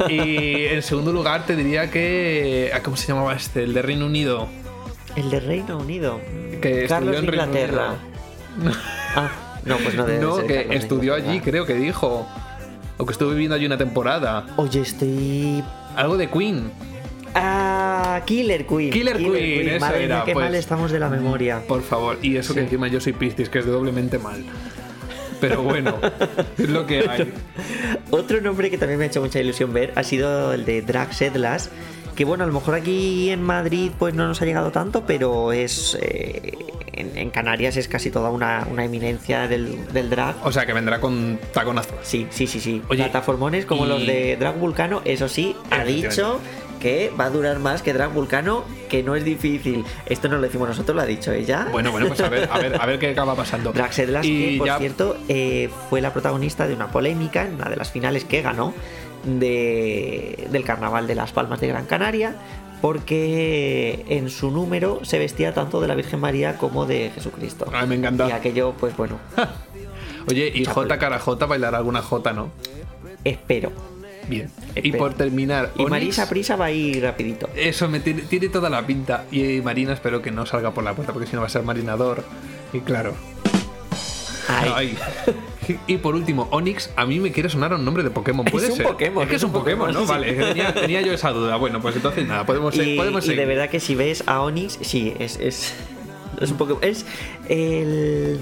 [0.10, 2.72] Y en segundo lugar te diría que.
[2.84, 3.64] ¿Cómo se llamaba este?
[3.64, 4.48] El de Reino Unido.
[5.16, 6.20] el de Reino Unido.
[6.60, 7.94] Que Carlos estudió en Reino Inglaterra.
[9.16, 9.32] Ah,
[9.66, 12.28] no, pues no debe No, ser que Carlos estudió allí, creo que dijo.
[12.98, 14.46] O que estuvo viviendo allí una temporada.
[14.58, 15.64] Oye, estoy.
[15.96, 16.72] Algo de Queen.
[17.36, 18.90] Ah, Killer Queen.
[18.92, 20.46] Killer Queen, eso Madre mía, era, qué pues.
[20.46, 21.62] mal estamos de la memoria.
[21.68, 22.18] Por favor.
[22.22, 24.44] Y eso que encima yo soy Piscis, que es de doblemente mal.
[25.40, 26.00] Pero bueno,
[26.58, 27.32] es lo que hay.
[28.10, 31.14] Otro nombre que también me ha hecho mucha ilusión ver ha sido el de Drag
[31.14, 31.70] Sedlas.
[32.18, 35.54] Que bueno, a lo mejor aquí en Madrid pues no nos ha llegado tanto, pero
[35.54, 35.98] es.
[36.02, 36.58] eh,
[36.94, 40.36] en, en Canarias es casi toda una, una eminencia del, del drag.
[40.44, 41.94] O sea, que vendrá con taconazo.
[42.02, 42.82] Sí, sí, sí, sí.
[42.90, 46.40] Oye, Plataformones como y- los de Drag Vulcano, eso sí, ha dicho
[46.80, 49.84] que va a durar más que Drag Vulcano, que no es difícil.
[50.08, 51.68] Esto no lo decimos nosotros, lo ha dicho ella.
[51.72, 53.72] Bueno, bueno, pues a ver, a ver, a ver qué acaba pasando.
[53.74, 57.70] Drag Sedlas, que por ya- cierto eh, fue la protagonista de una polémica en una
[57.70, 58.74] de las finales que ganó
[59.26, 62.36] de- del Carnaval de las Palmas de Gran Canaria,
[62.82, 67.66] porque en su número se vestía tanto de la Virgen María como de Jesucristo.
[67.74, 68.28] Ay, me encanta.
[68.30, 69.18] Y aquello, pues bueno,
[70.30, 71.00] Oye, y J polémica.
[71.00, 72.52] cara J bailará alguna J, ¿no?
[73.24, 73.72] espero.
[74.28, 74.50] Bien.
[74.76, 77.48] Y por terminar, Y Onyx, Marisa Prisa va a ir rapidito.
[77.56, 79.24] Eso me tiene, tiene toda la pinta.
[79.32, 81.64] Y Marina espero que no salga por la puerta porque si no va a ser
[81.64, 82.26] marinador.
[82.74, 83.14] Y claro.
[84.50, 84.72] Ay.
[84.76, 84.98] Ay.
[85.88, 88.46] Y por último, Onyx, a mí me quiere sonar a un nombre de Pokémon.
[88.48, 88.86] Es ¿Puede un ser?
[88.86, 90.06] Pokémon, Es que es un Pokémon, ¿no?
[90.06, 91.56] Vale, tenía, tenía yo esa duda.
[91.58, 93.42] Bueno, pues entonces nada, podemos, y, podemos y seguir.
[93.42, 95.74] de verdad que si ves a Onix, sí, es, es,
[96.42, 96.84] es un Pokémon.
[96.84, 97.06] Es
[97.50, 98.40] el.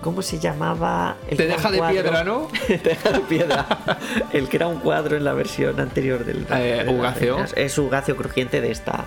[0.00, 1.16] ¿Cómo se llamaba?
[1.28, 1.94] El Te deja un de cuadro?
[2.02, 2.48] piedra, ¿no?
[2.66, 3.66] Te deja de piedra.
[4.34, 6.46] El que era un cuadro en la versión anterior del.
[6.50, 7.38] Eh, de Ugacio.
[7.56, 9.06] Es Ugacio crujiente de esta.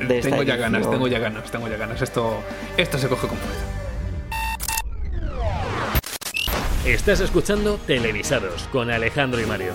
[0.00, 2.00] De esta tengo ya ganas, tengo ya ganas, tengo ya ganas.
[2.00, 2.38] Esto,
[2.78, 3.64] esto se coge con fuerza.
[6.88, 9.72] Estás escuchando Televisados con Alejandro y Mario.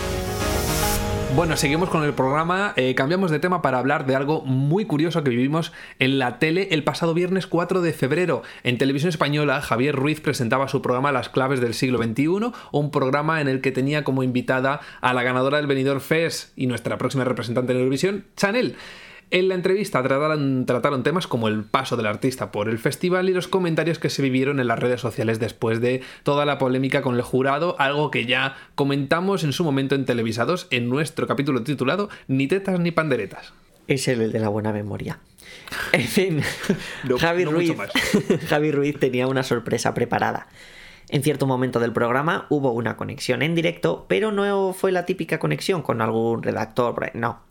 [1.35, 2.73] Bueno, seguimos con el programa.
[2.75, 6.69] eh, cambiamos de tema para hablar de algo muy curioso que vivimos en la tele
[6.71, 8.41] el pasado viernes 4 de febrero.
[8.63, 13.41] En televisión española, Javier Ruiz presentaba su programa Las claves del siglo XXI, un programa
[13.41, 17.25] en el que tenía como invitada a la ganadora del Benidorm Fest y nuestra próxima
[17.25, 18.75] representante en Eurovisión, Chanel.
[19.33, 23.33] En la entrevista trataron, trataron temas como el paso del artista por el festival y
[23.33, 27.15] los comentarios que se vivieron en las redes sociales después de toda la polémica con
[27.15, 32.09] el jurado, algo que ya comentamos en su momento en Televisados en nuestro capítulo titulado
[32.27, 33.53] Ni tetas ni panderetas.
[33.87, 35.17] Es el de la buena memoria.
[35.93, 36.43] En fin,
[37.03, 37.75] No, Javi, no Ruiz.
[38.49, 40.47] Javi Ruiz tenía una sorpresa preparada.
[41.13, 45.37] En cierto momento del programa hubo una conexión en directo, pero no fue la típica
[45.37, 47.43] conexión con algún redactor, no.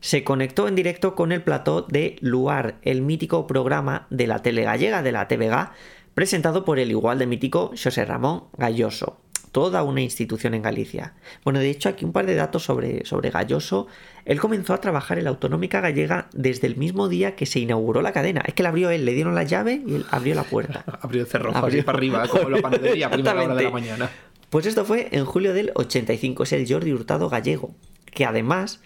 [0.00, 4.64] Se conectó en directo con el plató de Luar, el mítico programa de la tele
[4.64, 5.70] gallega, de la TVG,
[6.14, 9.20] presentado por el igual de mítico José Ramón Galloso,
[9.54, 11.14] toda una institución en Galicia.
[11.44, 13.86] Bueno, de hecho, aquí un par de datos sobre, sobre Galloso.
[14.24, 18.02] Él comenzó a trabajar en la Autonómica Gallega desde el mismo día que se inauguró
[18.02, 18.42] la cadena.
[18.44, 20.84] Es que la abrió él, le dieron la llave y él abrió la puerta.
[21.00, 23.70] Abrió el cerrojo así Abrió- para arriba, como la panadería a primera hora de la
[23.70, 24.10] mañana.
[24.50, 27.76] Pues esto fue en julio del 85, es el Jordi Hurtado gallego,
[28.12, 28.80] que además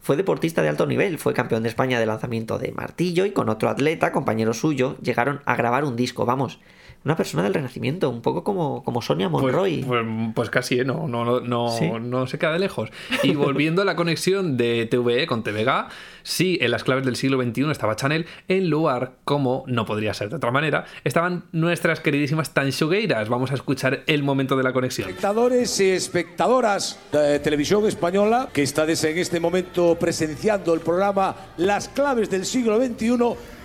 [0.00, 3.48] Fue deportista de alto nivel, fue campeón de España de lanzamiento de martillo y con
[3.48, 6.60] otro atleta, compañero suyo, llegaron a grabar un disco, vamos.
[7.04, 9.84] Una persona del Renacimiento, un poco como, como Sonia Pues, Monroy.
[9.86, 10.84] pues, pues casi, ¿eh?
[10.84, 11.90] no, no, no, no, Sí.
[12.00, 12.90] no se queda de lejos.
[13.22, 15.88] Y volviendo a la conexión de TVE con TVG,
[16.22, 20.30] sí, en las claves del siglo XXI estaba Chanel, en lugar, como no podría ser
[20.30, 23.28] de otra manera, estaban nuestras queridísimas tanchugueiras.
[23.28, 25.08] Vamos a escuchar el momento de la conexión.
[25.08, 31.88] Espectadores y espectadoras de televisión española que estáis en este momento presenciando el programa Las
[31.88, 33.18] claves del siglo XXI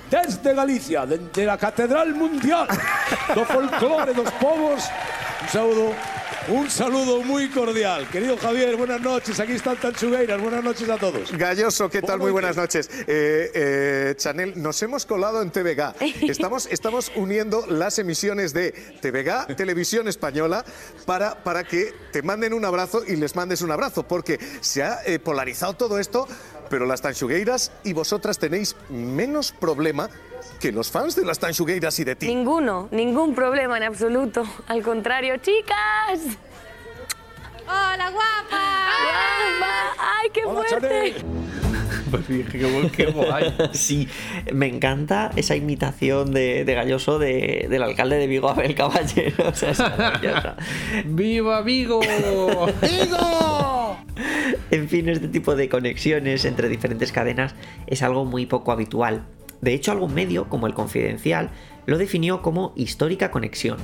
[0.10, 2.67] desde Galicia, desde la Catedral Mundial
[3.36, 4.84] do Folclore dos Povos.
[5.41, 5.93] Un saludo,
[6.50, 8.08] un saludo muy cordial.
[8.10, 9.39] Querido Javier, buenas noches.
[9.39, 10.41] Aquí están Tanchugueiras.
[10.41, 11.32] Buenas noches a todos.
[11.32, 12.19] Galloso, ¿qué tal?
[12.19, 12.89] Muy buenas noches.
[13.08, 15.95] Eh, eh, Chanel, nos hemos colado en TVG.
[16.30, 20.65] Estamos, estamos uniendo las emisiones de TVG, Televisión Española,
[21.06, 25.00] para, para que te manden un abrazo y les mandes un abrazo, porque se ha
[25.06, 26.28] eh, polarizado todo esto,
[26.69, 30.10] pero las tanchugueiras y vosotras tenéis menos problema
[30.60, 32.27] que los fans de las tanchugueiras y de ti.
[32.27, 34.43] Ninguno, ningún problema en absoluto.
[34.67, 36.19] Al contrario, chicas.
[37.65, 38.88] ¡Hola, guapa!
[39.60, 39.95] ¡Guapa!
[40.21, 41.15] ¡Ay, qué Hola, fuerte!
[42.10, 43.55] Pues sí, qué, bu- qué guay.
[43.71, 44.08] Sí,
[44.51, 49.47] me encanta esa imitación de, de Galloso de- del alcalde de Vigo, Abel Caballero.
[49.49, 49.79] O sea, es.
[51.05, 51.99] ¡Viva Vigo!
[54.71, 57.55] En fin, este tipo de conexiones entre diferentes cadenas
[57.88, 59.23] es algo muy poco habitual.
[59.62, 61.49] De hecho, algún medio, como el Confidencial,
[61.85, 63.77] lo definió como histórica conexión.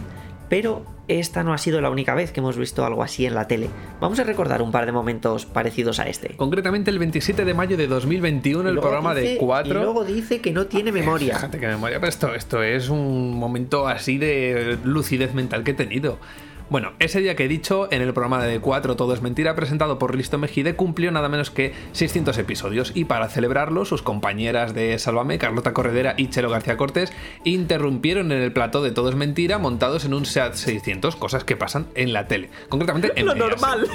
[0.47, 3.47] Pero esta no ha sido la única vez que hemos visto algo así en la
[3.47, 3.67] tele.
[3.99, 6.35] Vamos a recordar un par de momentos parecidos a este.
[6.37, 9.71] Concretamente el 27 de mayo de 2021, Y el programa de dice- 4.
[9.71, 11.33] Y luego dice que no tiene memoria.
[11.35, 15.75] Fíjate que memoria, pero esto, esto es un momento así de lucidez mental que he
[15.75, 16.19] tenido.
[16.67, 19.99] Bueno, ese día que he dicho, en el programa de 4 Todo es Mentira, presentado
[19.99, 22.91] por Risto Mejide, cumplió nada menos que 600 episodios.
[22.95, 28.41] Y para celebrarlo, sus compañeras de Sálvame, Carlota Corredera y Chelo García Cortés, interrumpieron en
[28.41, 32.13] el plató de Todo es Mentira, montados en un SEAT 600, cosas que pasan en
[32.13, 32.49] la tele.
[32.69, 33.59] Concretamente en Lo Mediaset.
[33.59, 33.87] normal.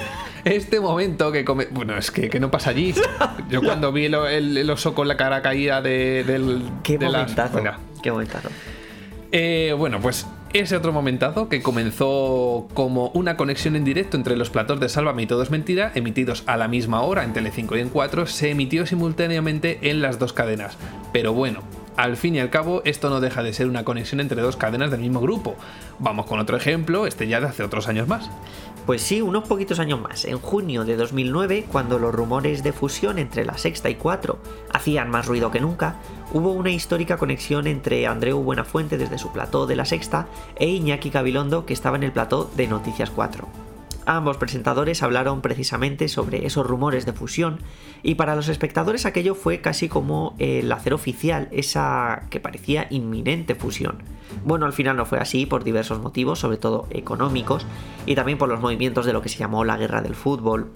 [0.45, 1.67] Este momento que come...
[1.73, 2.95] Bueno, es que, que no pasa allí.
[3.51, 6.63] Yo cuando vi el, el- el oso con la cara caída de, del...
[6.85, 7.35] Qué de las-.
[8.03, 8.49] Qué momentazo.
[9.33, 14.51] Eh, bueno, pues ese otro momentazo que comenzó como una conexión en directo entre los
[14.51, 17.81] platos de Sálvame y Todo es Mentira, emitidos a la misma hora en Telecinco y
[17.81, 20.77] en 4, se emitió simultáneamente en las dos cadenas.
[21.13, 21.61] Pero bueno,
[21.97, 24.91] al fin y al cabo, esto no deja de ser una conexión entre dos cadenas
[24.91, 25.55] del mismo grupo.
[25.99, 28.31] Vamos con otro ejemplo, este ya de hace otros años más.
[28.87, 30.25] Pues sí, unos poquitos años más.
[30.25, 34.39] En junio de 2009, cuando los rumores de fusión entre la Sexta y 4
[34.73, 35.97] hacían más ruido que nunca,
[36.33, 41.11] hubo una histórica conexión entre Andreu Buenafuente desde su plató de la Sexta e Iñaki
[41.11, 43.49] Gabilondo que estaba en el plató de Noticias 4.
[44.07, 47.59] Ambos presentadores hablaron precisamente sobre esos rumores de fusión
[48.03, 53.55] y para los espectadores aquello fue casi como el hacer oficial esa que parecía inminente
[53.55, 54.03] fusión.
[54.45, 57.67] Bueno, al final no fue así por diversos motivos, sobre todo económicos
[58.07, 60.73] y también por los movimientos de lo que se llamó la guerra del fútbol,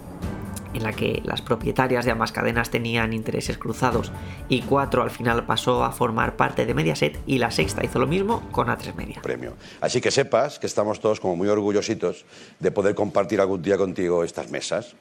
[0.74, 4.12] en la que las propietarias de ambas cadenas tenían intereses cruzados
[4.48, 8.06] y 4 al final pasó a formar parte de Mediaset y la sexta hizo lo
[8.06, 9.22] mismo con A3 Media.
[9.22, 9.54] premio.
[9.80, 12.24] Así que sepas que estamos todos como muy orgullositos
[12.60, 14.94] de poder compartir algún día contigo estas mesas.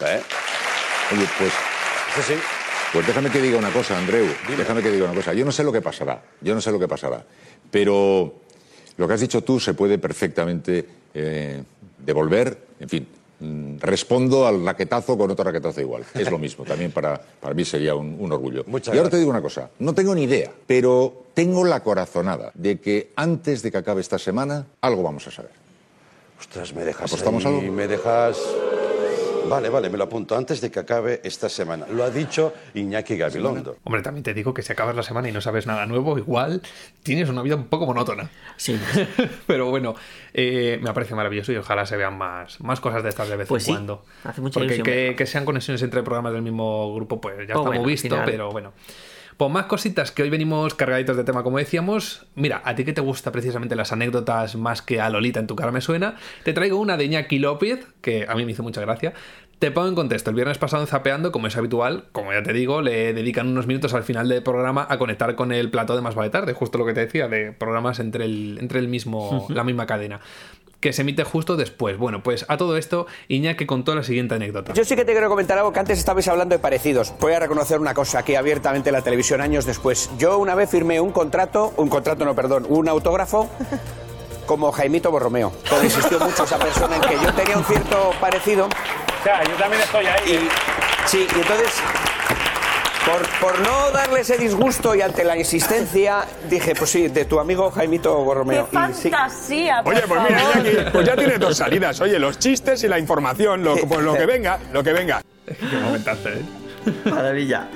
[0.00, 0.20] ¿Eh?
[1.12, 1.52] Oye, pues,
[2.14, 2.34] Sí, sí.
[2.92, 4.26] pues déjame que diga una cosa, Andreu.
[4.56, 5.32] Déjame que diga una cosa.
[5.34, 6.22] Yo no sé lo que pasará.
[6.40, 7.24] Yo no sé lo que pasará.
[7.70, 8.34] Pero
[8.96, 11.62] lo que has dicho tú se puede perfectamente eh,
[11.98, 12.66] devolver.
[12.80, 13.06] En fin,
[13.78, 16.04] respondo al raquetazo con otro raquetazo igual.
[16.14, 16.64] Es lo mismo.
[16.64, 18.64] También para, para mí sería un, un orgullo.
[18.66, 19.70] Muchas y ahora te digo una cosa.
[19.78, 24.18] No tengo ni idea, pero tengo la corazonada de que antes de que acabe esta
[24.18, 25.52] semana algo vamos a saber.
[26.38, 27.72] Ostras, me dejas ¿Apostamos ahí, algo?
[27.72, 28.38] me dejas...
[29.48, 31.86] Vale, vale, me lo apunto antes de que acabe esta semana.
[31.90, 33.78] Lo ha dicho Iñaki Gabilondo.
[33.84, 36.62] Hombre, también te digo que si acabas la semana y no sabes nada nuevo, igual
[37.02, 38.30] tienes una vida un poco monótona.
[38.56, 38.78] Sí.
[39.46, 39.94] Pero bueno,
[40.34, 43.48] eh, me parece maravilloso y ojalá se vean más, más cosas de estas de vez
[43.48, 44.04] Pues en sí, cuando.
[44.24, 47.54] hace mucha Porque ilusión que, que sean conexiones entre programas del mismo grupo, pues ya
[47.54, 48.24] Oh, está bueno, muy visto, final.
[48.24, 48.72] pero bueno.
[49.40, 52.26] Pues más cositas que hoy venimos cargaditos de tema, como decíamos.
[52.34, 55.56] Mira, a ti que te gusta precisamente las anécdotas más que a Lolita en tu
[55.56, 58.82] cara me suena, te traigo una de Iñaki López, que a mí me hizo mucha
[58.82, 59.14] gracia.
[59.58, 60.28] Te pongo en contexto.
[60.28, 63.66] El viernes pasado en Zapeando, como es habitual, como ya te digo, le dedican unos
[63.66, 66.76] minutos al final del programa a conectar con el plató de Más Vale Tarde, justo
[66.76, 70.20] lo que te decía, de programas entre el, entre el mismo, la misma cadena.
[70.80, 71.98] Que se emite justo después.
[71.98, 74.72] Bueno, pues a todo esto, Iñaki contó la siguiente anécdota.
[74.72, 77.12] Yo sí que te quiero comentar algo que antes estabais hablando de parecidos.
[77.20, 80.10] Voy a reconocer una cosa aquí abiertamente en la televisión años después.
[80.18, 83.48] Yo una vez firmé un contrato, un contrato no, perdón, un autógrafo
[84.46, 85.52] como Jaimito Borromeo.
[85.68, 88.66] Pero insistió mucho esa persona en que yo tenía un cierto parecido.
[88.66, 90.32] O sea, yo también estoy ahí.
[90.32, 91.74] Y, sí, y entonces
[93.10, 97.40] Por, por no darle ese disgusto y ante la insistencia, dije, pues sí, de tu
[97.40, 98.68] amigo Jaimito Borromeo.
[98.70, 99.10] ¡Qué Y sí.
[99.10, 99.82] fantasía!
[99.82, 100.66] por Oye, pues mira, favor.
[100.66, 102.00] Iñaki, pues ya tiene dos salidas.
[102.00, 105.22] Oye, los chistes y la información, lo, pues lo que venga, lo que venga.
[105.46, 106.42] Qué momentazo, ¿eh?
[107.04, 107.68] Maravilla.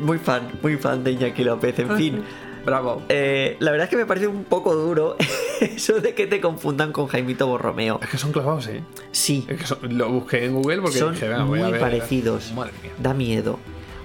[0.00, 2.24] Muy fan, muy fan de Iñaki López, en fin.
[2.64, 3.02] Bravo.
[3.08, 5.16] Eh, la verdad es que me parece un poco duro
[5.60, 7.98] eso de que te confundan con Jaimito Borromeo.
[8.02, 8.82] Es que son clavados, ¿eh?
[9.12, 9.46] Sí.
[9.48, 11.80] Es que son- lo busqué en Google porque Son dije, venga, voy a muy ver.
[11.80, 12.52] parecidos.
[12.52, 12.92] Madre mía.
[12.98, 13.58] Da miedo.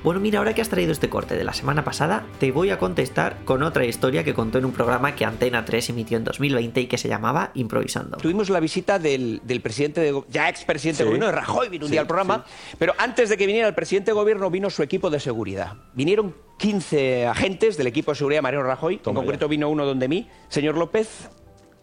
[0.06, 2.78] Bueno, mira, ahora que has traído este corte de la semana pasada, te voy a
[2.78, 6.82] contestar con otra historia que contó en un programa que Antena 3 emitió en 2020
[6.82, 8.18] y que se llamaba Improvisando.
[8.18, 11.04] Tuvimos la visita del, del presidente, de, ya expresidente Sí.
[11.06, 12.46] de gobierno, de Rajoy, vino un Sí, día al programa,
[12.78, 15.74] pero antes de que viniera el presidente de gobierno vino su equipo de seguridad.
[15.96, 20.08] Vinieron 15 agentes del equipo de seguridad de Mariano Rajoy, en concreto vino uno donde
[20.08, 21.32] mí, señor López,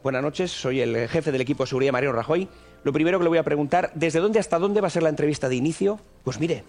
[0.04, 2.48] buenas noches, soy el jefe del equipo de seguridad de Mariano Rajoy.
[2.84, 5.08] Lo primero que le voy a preguntar, ¿desde dónde hasta dónde va a ser la
[5.08, 5.98] entrevista de inicio?
[6.22, 6.62] Pues mire,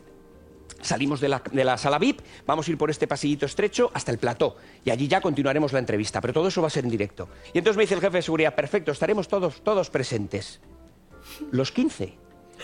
[0.81, 4.11] Salimos de la, de la sala VIP, vamos a ir por este pasillito estrecho hasta
[4.11, 6.91] el plató y allí ya continuaremos la entrevista, pero todo eso va a ser en
[6.91, 7.29] directo.
[7.53, 10.59] Y entonces me dice el jefe de seguridad, perfecto, estaremos todos, todos presentes.
[11.51, 12.13] Los 15.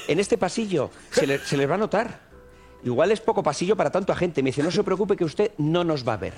[0.08, 2.28] En este pasillo se, le- se les va a notar.
[2.84, 4.42] Igual es poco pasillo para tanto agente.
[4.44, 6.34] Me dice, no se preocupe que usted no nos va a ver.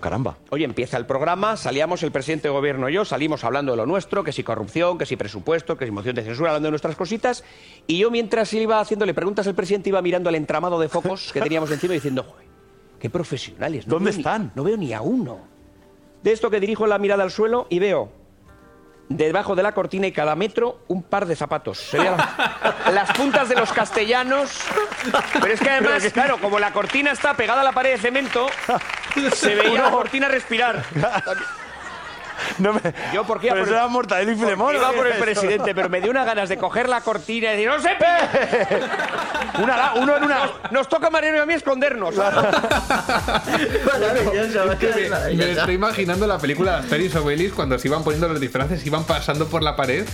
[0.00, 0.38] Caramba.
[0.50, 3.86] Oye, empieza el programa, salíamos el presidente de gobierno y yo, salimos hablando de lo
[3.86, 6.96] nuestro, que si corrupción, que si presupuesto, que si moción de censura, hablando de nuestras
[6.96, 7.44] cositas.
[7.86, 11.40] Y yo mientras iba haciéndole preguntas al presidente, iba mirando el entramado de focos que
[11.40, 12.46] teníamos encima y diciendo, "Joder,
[12.98, 13.86] qué profesionales.
[13.86, 14.52] no ¿Dónde ni- están?
[14.54, 15.38] no veo ni a uno.
[16.22, 18.10] De esto que dirijo la mirada al suelo y veo
[19.10, 21.78] debajo de la cortina y cada metro un par de zapatos.
[21.78, 24.50] Se veían las, las puntas de los castellanos.
[25.40, 28.46] Pero es que además, claro, como la cortina está pegada a la pared de cemento,
[29.34, 30.84] se veía la cortina respirar.
[32.58, 32.80] No me...
[33.12, 36.00] Yo porque eso era Mortadelo y Filemón, Iba ¿o qué por el presidente, pero me
[36.00, 37.90] dio unas ganas de coger la cortina y decir, ¡no se
[39.62, 40.38] Una la- uno en una...
[40.40, 42.14] Nos, nos toca a Mariano y a mí escondernos.
[44.70, 48.02] Es que me, me estoy imaginando la película de Asterix o Obelix cuando se iban
[48.04, 50.06] poniendo los disfraces, iban pasando por la pared.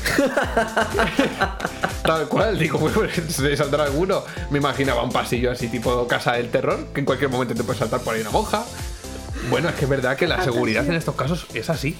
[2.02, 4.24] Tal cual, digo, bueno, se saldrá alguno.
[4.50, 7.78] Me imaginaba un pasillo así tipo Casa del Terror, que en cualquier momento te puede
[7.78, 8.64] saltar por ahí una monja.
[9.50, 11.96] Bueno, es que es verdad que la seguridad en estos casos es así.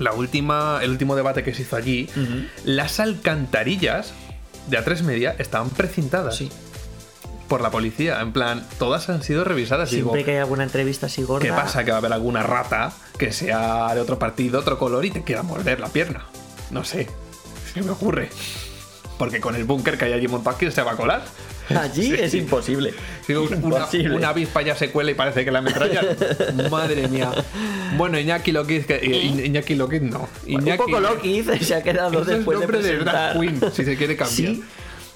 [0.00, 2.08] La última, el último debate que se hizo allí,
[2.64, 4.12] las alcantarillas
[4.68, 6.42] de A3 Media estaban precintadas
[7.48, 8.20] por la policía.
[8.20, 9.90] En plan, todas han sido revisadas.
[9.90, 11.46] Digo, Siempre que hay alguna entrevista así gorda.
[11.46, 11.84] ¿Qué pasa?
[11.84, 15.22] Que va a haber alguna rata que sea de otro partido, otro color y te
[15.22, 16.24] quiera morder la pierna.
[16.70, 17.08] No sé.
[17.74, 18.30] Se me ocurre.
[19.20, 21.22] Porque con el búnker que hay allí montado, ¿quién se va a colar?
[21.78, 22.94] Allí es imposible.
[23.26, 24.16] Sí, un- una, Imposible.
[24.16, 26.06] una avispa ya se cuela y parece que la ametrallan.
[26.70, 27.30] Madre mía.
[27.98, 30.26] Bueno, Iñaki Lokiz, que, I- Iñaki Lokiz no.
[30.46, 33.34] Iñaki, Un poco Loki se ha quedado es después de nombre de presentar.
[33.38, 34.52] drag queen, si se quiere cambiar.
[34.54, 34.64] Sí.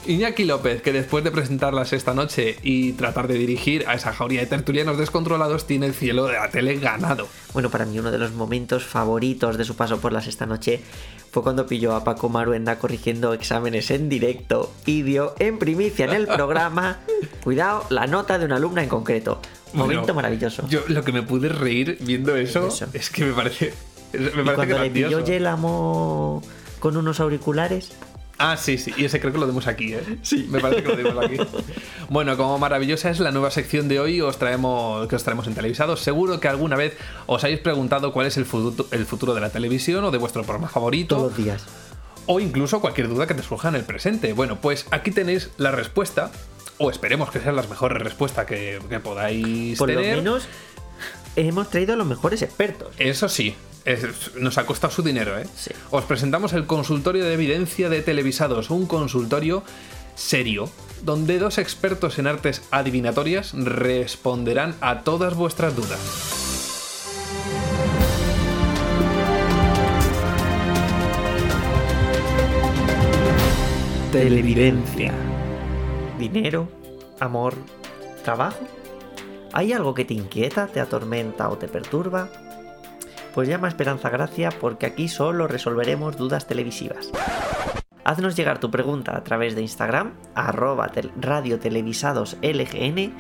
[0.07, 4.41] Iñaki López, que después de presentarlas esta noche y tratar de dirigir a esa jauría
[4.41, 7.27] de tertulianos descontrolados, tiene el cielo de la tele ganado.
[7.53, 10.81] Bueno, para mí uno de los momentos favoritos de su paso por las esta noche
[11.31, 16.13] fue cuando pilló a Paco Maruenda corrigiendo exámenes en directo y dio en primicia en
[16.13, 17.01] el programa,
[17.43, 19.41] cuidado, la nota de una alumna en concreto.
[19.73, 20.67] Momento Bueno, maravilloso.
[20.69, 23.75] Yo lo que me pude reír viendo eso, es que me parece.
[24.13, 25.27] Me y parece cuando le pilló grandioso.
[25.27, 26.43] Yelamo
[26.79, 27.93] con unos auriculares,
[28.39, 30.03] Ah, sí, sí, y ese creo que lo dimos aquí, ¿eh?
[30.23, 30.47] Sí.
[30.51, 31.37] Me parece que lo dimos aquí.
[32.09, 35.55] Bueno, como maravillosa es la nueva sección de hoy, os traemos, que os traemos en
[35.55, 36.01] televisados.
[36.01, 39.51] Seguro que alguna vez os habéis preguntado cuál es el futuro, el futuro de la
[39.51, 41.17] televisión o de vuestro programa favorito.
[41.17, 41.65] todos los días.
[42.27, 44.33] o incluso cualquier duda que te surja en el presente.
[44.33, 46.31] Bueno, pues aquí tenéis la respuesta,
[46.79, 50.17] o esperemos que sean las mejores respuestas que, que podáis Por lo tener.
[50.17, 50.49] menos
[51.37, 52.95] hemos traído a los mejores expertos.
[52.99, 55.47] Eso sí, es- nos ha costado su dinero, ¿eh?
[55.91, 59.63] Os presentamos el consultorio de evidencia de televisados, un consultorio
[60.17, 60.71] serio,
[61.03, 65.99] donde dos expertos en artes adivinatorias responderán a todas vuestras dudas.
[74.13, 75.13] Televidencia.
[76.19, 76.69] Dinero,
[77.19, 77.55] amor,
[78.25, 78.65] trabajo.
[79.57, 82.29] ¿Hay algo que te inquieta, te atormenta o te perturba?
[83.35, 87.11] Pues llama a Esperanza Gracia porque aquí solo resolveremos dudas televisivas.
[88.05, 93.15] Haznos llegar tu pregunta a través de Instagram, arroba tel- radiotelevisadoslgn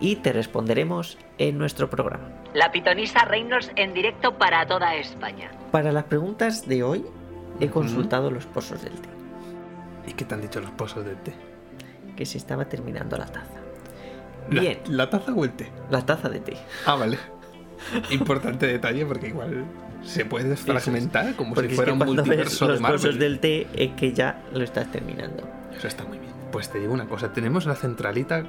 [0.00, 2.30] y te responderemos en nuestro programa.
[2.54, 5.50] La pitonisa Reynolds en directo para toda España.
[5.72, 7.04] Para las preguntas de hoy
[7.60, 9.08] he consultado los pozos del té,
[10.06, 11.34] ¿Y qué te han dicho los pozos del té?
[12.16, 13.59] que se estaba terminando la taza.
[14.48, 15.70] Bien, ¿La taza o el té?
[15.90, 16.56] la taza de té.
[16.86, 17.18] Ah, vale.
[18.10, 19.64] Importante detalle porque igual
[20.02, 23.18] se puede desfragmentar como Porque si es fuera que un multiverso de los pozos Marvel.
[23.18, 25.42] del té es que ya lo estás terminando.
[25.76, 26.32] Eso está muy bien.
[26.52, 28.44] Pues te digo una cosa, tenemos la centralita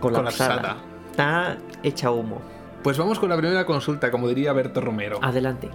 [0.00, 0.56] Colapsada.
[0.56, 0.76] colapsada.
[1.10, 2.40] está hecha humo.
[2.82, 5.18] Pues vamos con la primera consulta, como diría Berto Romero.
[5.22, 5.70] Adelante.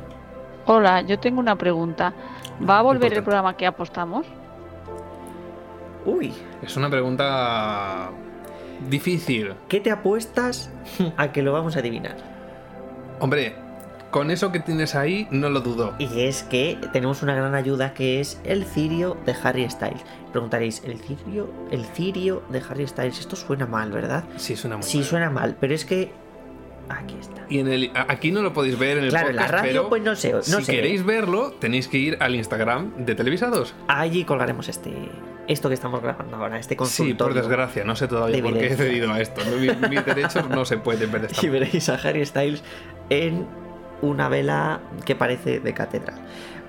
[0.66, 2.14] Hola, yo tengo una pregunta.
[2.70, 4.28] ¿Va a volver el programa que apostamos?
[6.06, 6.34] Uy.
[6.62, 8.12] Es una pregunta
[8.90, 9.54] difícil.
[9.68, 10.70] ¿Qué te apuestas
[11.18, 12.16] a que lo vamos a adivinar?
[13.20, 13.56] Hombre,
[14.12, 15.94] con eso que tienes ahí, no lo dudo.
[16.00, 20.02] Y es que tenemos una gran ayuda que es el cirio de Harry Styles.
[20.32, 23.20] Preguntaréis, ¿el cirio, el cirio de Harry Styles?
[23.20, 24.24] Esto suena mal, ¿verdad?
[24.38, 25.06] Sí, suena muy Sí, mal.
[25.08, 26.12] suena mal, pero es que.
[26.88, 27.44] Aquí está.
[27.50, 29.90] Y en el, aquí no lo podéis ver en el Claro, en la radio, pero
[29.90, 30.72] pues no sé, no si sé.
[30.72, 33.76] queréis verlo, tenéis que ir al Instagram de Televisados.
[33.88, 34.92] Allí colgaremos este.
[35.50, 37.18] Esto que estamos grabando ahora, este Sí, consultorio.
[37.18, 39.42] por desgracia, no sé todavía por qué he cedido a esto.
[39.60, 42.64] Mi- Mis derechos no se pueden ver esta Y veréis a Harry Styles
[43.10, 43.48] en
[44.02, 46.16] una vela que parece de catedral.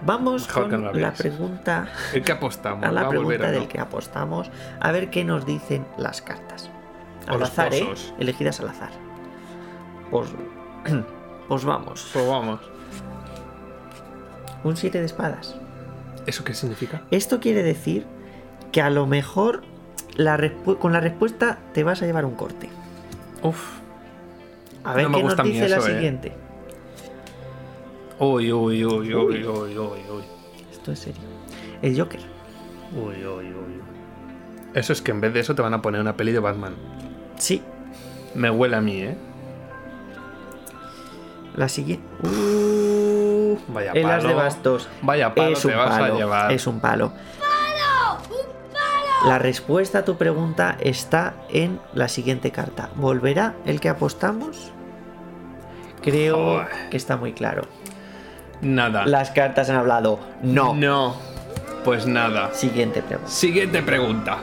[0.02, 1.88] Vamos Mejor que con no la pregunta.
[2.14, 2.82] ¿En qué apostamos?
[2.82, 3.52] A la ¿Va a pregunta no?
[3.52, 4.50] del que apostamos.
[4.80, 6.70] A ver qué nos dicen las cartas.
[7.26, 7.86] Al azar, ¿eh?
[8.18, 8.90] Elegidas al azar.
[10.10, 10.30] Pues.
[11.48, 12.08] Pues vamos.
[12.12, 12.60] Pues vamos.
[14.62, 15.56] Un 7 de espadas.
[16.26, 17.02] ¿Eso qué significa?
[17.10, 18.06] Esto quiere decir
[18.72, 19.62] que a lo mejor
[20.16, 20.38] la
[20.78, 22.68] con la respuesta te vas a llevar un corte.
[23.42, 23.78] Uf.
[24.84, 25.80] A ver No me qué nos a dice la ¿eh?
[25.82, 26.32] siguiente.
[28.18, 30.22] Uy, uy, uy, uy, uy, uy, uy.
[30.70, 31.20] Esto es serio.
[31.82, 32.20] El Joker.
[32.94, 33.80] Uy, uy, uy.
[34.74, 36.74] Eso es que en vez de eso te van a poner una peli de Batman.
[37.36, 37.62] Sí.
[38.34, 39.16] Me huele a mí, ¿eh?
[41.56, 42.04] La siguiente.
[42.22, 44.36] Uh, Vaya el as de palo.
[44.40, 44.88] bastos.
[45.02, 46.16] Vaya palo es te un vas a palo.
[46.16, 46.52] llevar.
[46.52, 47.12] Es un palo.
[49.26, 52.88] La respuesta a tu pregunta está en la siguiente carta.
[52.96, 54.72] ¿Volverá el que apostamos?
[56.00, 57.62] Creo que está muy claro.
[58.62, 59.04] Nada.
[59.04, 60.18] Las cartas han hablado.
[60.42, 60.74] No.
[60.74, 61.16] No.
[61.84, 62.54] Pues nada.
[62.54, 63.30] Siguiente pregunta.
[63.30, 64.38] Siguiente pregunta.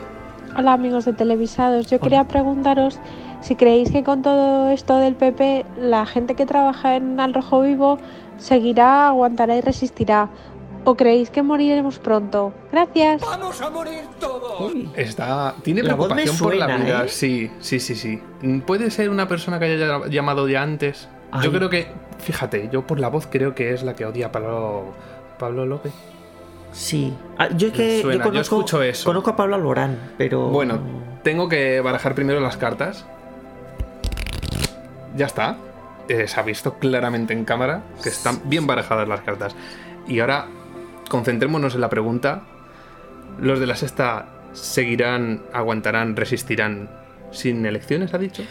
[0.56, 3.00] Hola amigos de Televisados, yo quería preguntaros
[3.42, 7.62] si creéis que con todo esto del PP la gente que trabaja en Al Rojo
[7.62, 8.00] Vivo
[8.38, 10.30] seguirá, aguantará y resistirá.
[10.90, 12.54] ¿O creéis que moriremos pronto?
[12.72, 13.20] Gracias.
[13.20, 14.72] ¡Vamos a morir todos!
[14.96, 15.54] Está.
[15.62, 17.04] Tiene La preocupación por la vida.
[17.04, 17.10] ¿eh?
[17.10, 18.22] Sí, sí, sí, sí.
[18.66, 21.10] Puede ser una persona que haya llamado ya antes.
[21.44, 21.88] Yo creo que.
[22.20, 24.94] Fíjate, yo por la voz creo que es la que odia a Pablo.
[25.38, 25.92] Pablo López.
[26.72, 27.14] Sí.
[27.38, 29.10] Ah, yo es que suena, yo yo conozco, escucho eso.
[29.10, 30.48] conozco a Pablo Alborán, pero.
[30.48, 30.80] Bueno,
[31.22, 33.06] tengo que barajar primero las cartas.
[35.18, 35.58] Ya está.
[36.08, 39.54] Eh, se ha visto claramente en cámara que están bien barajadas las cartas.
[40.08, 40.48] Y ahora
[41.10, 42.44] concentrémonos en la pregunta.
[43.40, 46.90] ¿Los de la sexta seguirán, aguantarán, resistirán
[47.32, 48.44] sin elecciones, ha dicho?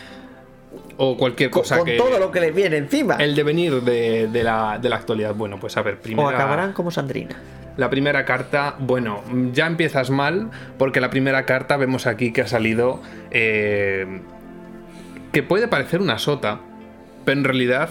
[0.99, 1.97] O cualquier con, cosa con que...
[1.97, 3.17] todo lo que les viene encima.
[3.17, 5.35] El devenir de, de la, de la actualidad.
[5.35, 6.29] Bueno, pues a ver, primero...
[6.29, 7.37] O acabarán como Sandrina.
[7.77, 12.47] La primera carta, bueno, ya empiezas mal, porque la primera carta vemos aquí que ha
[12.47, 13.03] salido.
[13.31, 14.21] eh,
[15.33, 16.61] que puede parecer una sota,
[17.27, 17.91] pero en realidad.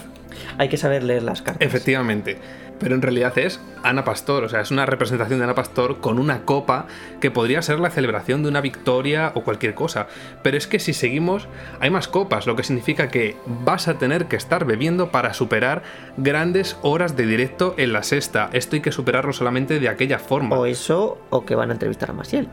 [0.58, 1.66] Hay que saber leer las cartas.
[1.66, 2.38] Efectivamente.
[2.78, 6.18] Pero en realidad es Ana Pastor, o sea, es una representación de Ana Pastor con
[6.18, 6.86] una copa
[7.20, 10.08] que podría ser la celebración de una victoria o cualquier cosa.
[10.42, 11.48] Pero es que si seguimos,
[11.80, 15.82] hay más copas, lo que significa que vas a tener que estar bebiendo para superar
[16.18, 18.50] grandes horas de directo en la sexta.
[18.52, 20.58] Esto hay que superarlo solamente de aquella forma.
[20.58, 22.48] O eso, o que van a entrevistar a Maciel.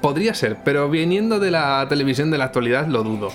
[0.00, 3.30] Podría ser, pero viniendo de la televisión de la actualidad lo dudo.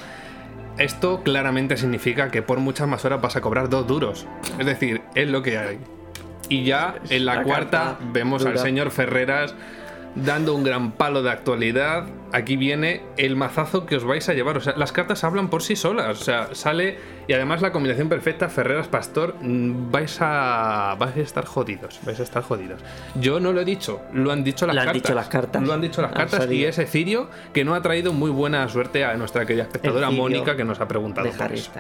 [0.77, 4.25] Esto claramente significa que por muchas más horas vas a cobrar dos duros.
[4.59, 5.79] Es decir, es lo que hay.
[6.49, 9.55] Y ya en la, la cuarta vemos al señor Ferreras
[10.15, 12.05] dando un gran palo de actualidad.
[12.31, 14.57] Aquí viene el mazazo que os vais a llevar.
[14.57, 16.19] O sea, las cartas hablan por sí solas.
[16.21, 16.97] O sea, sale
[17.27, 19.35] y además la combinación perfecta Ferreras Pastor.
[19.41, 21.99] mm, Vais a vais a estar jodidos.
[22.03, 22.81] Vais a estar jodidos.
[23.15, 25.01] Yo no lo he dicho, lo han dicho las Lo han cartas.
[25.03, 25.61] dicho las cartas.
[25.63, 28.67] Lo han dicho las Han cartas y ese Cirio que no ha traído muy buena
[28.69, 31.71] suerte a nuestra querida espectadora Mónica que nos ha preguntado por eso.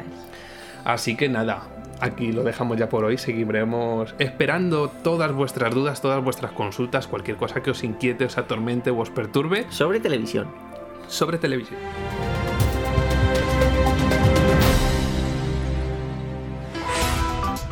[0.85, 1.63] Así que nada,
[2.03, 3.17] aquí lo dejamos ya por hoy.
[3.17, 8.91] Seguiremos esperando todas vuestras dudas, todas vuestras consultas, cualquier cosa que os inquiete, os atormente
[8.91, 9.65] o os perturbe.
[9.69, 10.47] Sobre televisión.
[11.07, 11.79] Sobre televisión.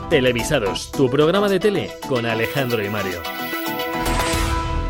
[0.10, 3.20] Televisados, tu programa de tele con Alejandro y Mario.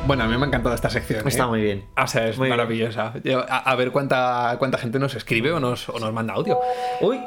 [0.07, 1.27] Bueno, a mí me ha encantado esta sección.
[1.27, 1.47] Está ¿eh?
[1.47, 1.85] muy bien.
[1.95, 3.13] O sea, es Muy maravillosa.
[3.47, 6.59] A, a ver cuánta, cuánta gente nos escribe o nos, o nos manda audio.
[7.01, 7.19] Uy,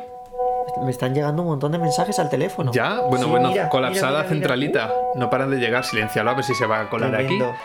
[0.84, 2.72] me están llegando un montón de mensajes al teléfono.
[2.72, 4.40] Ya, bueno, Sí, bueno, mira, colapsada mira, mira, mira.
[4.48, 4.92] centralita.
[5.14, 7.50] No paran de llegar, silencialo a ver si se va a colar Tremendo.
[7.50, 7.58] aquí.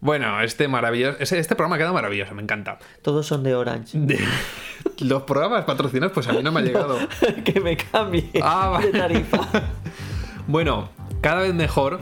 [0.00, 1.16] Bueno, este maravilloso.
[1.20, 2.78] Este, este programa queda maravilloso, me encanta.
[3.02, 3.98] Todos son de Orange.
[5.00, 6.98] Los programas patrocinados, pues a mí no me ha llegado.
[7.44, 9.38] que me cambie Ah, de tarifa.
[10.46, 10.90] Bueno,
[11.22, 12.00] cada vez mejor.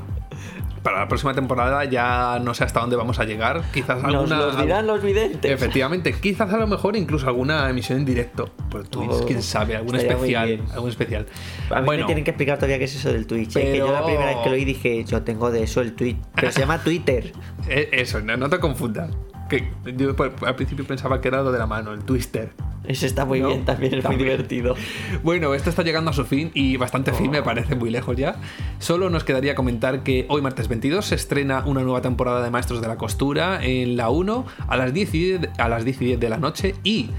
[0.82, 3.62] Para la próxima temporada ya no sé hasta dónde vamos a llegar.
[3.72, 4.36] Quizás Nos alguna.
[4.38, 5.50] los dirán los videntes.
[5.50, 9.76] Efectivamente, quizás a lo mejor incluso alguna emisión en directo por Twitch, Oh, quién sabe,
[9.76, 11.26] algún especial, algún especial.
[11.70, 13.56] A mí bueno, me tienen que explicar todavía qué es eso del Twitch.
[13.56, 13.72] ¿eh?
[13.72, 15.94] Que yo la Pero- primera vez que lo oí dije, yo tengo de eso el
[15.94, 16.18] Twitch.
[16.34, 17.32] Pero se llama Twitter.
[17.68, 19.10] eh, eso, no, no te confundas.
[19.52, 20.14] Que yo
[20.46, 22.54] al principio pensaba que era lo de la mano, el twister.
[22.84, 24.74] Ese está muy No, bien también, es muy divertido.
[25.22, 28.36] Bueno, esto está llegando a su fin y bastante fin, me parece muy lejos ya.
[28.78, 32.80] Solo nos quedaría comentar que hoy, martes 22, se estrena una nueva temporada de Maestros
[32.80, 36.04] de la Costura en la 1 a las 10 y 10, a las 10, y
[36.06, 37.10] 10 de la noche y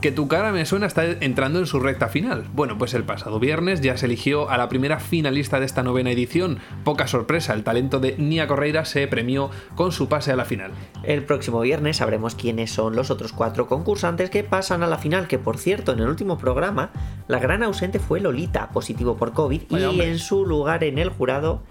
[0.00, 2.44] que tu cara me suena está entrando en su recta final.
[2.54, 6.10] Bueno, pues el pasado viernes ya se eligió a la primera finalista de esta novena
[6.10, 6.58] edición.
[6.84, 10.70] Poca sorpresa, el talento de Nia Correira se premió con su pase a la final.
[11.02, 15.26] El próximo viernes sabremos quiénes son los otros cuatro concursantes que pasan a la final,
[15.26, 16.90] que por cierto, en el último programa,
[17.26, 20.10] la gran ausente fue Lolita, positivo por COVID, y hombre.
[20.10, 21.62] en su lugar en el jurado,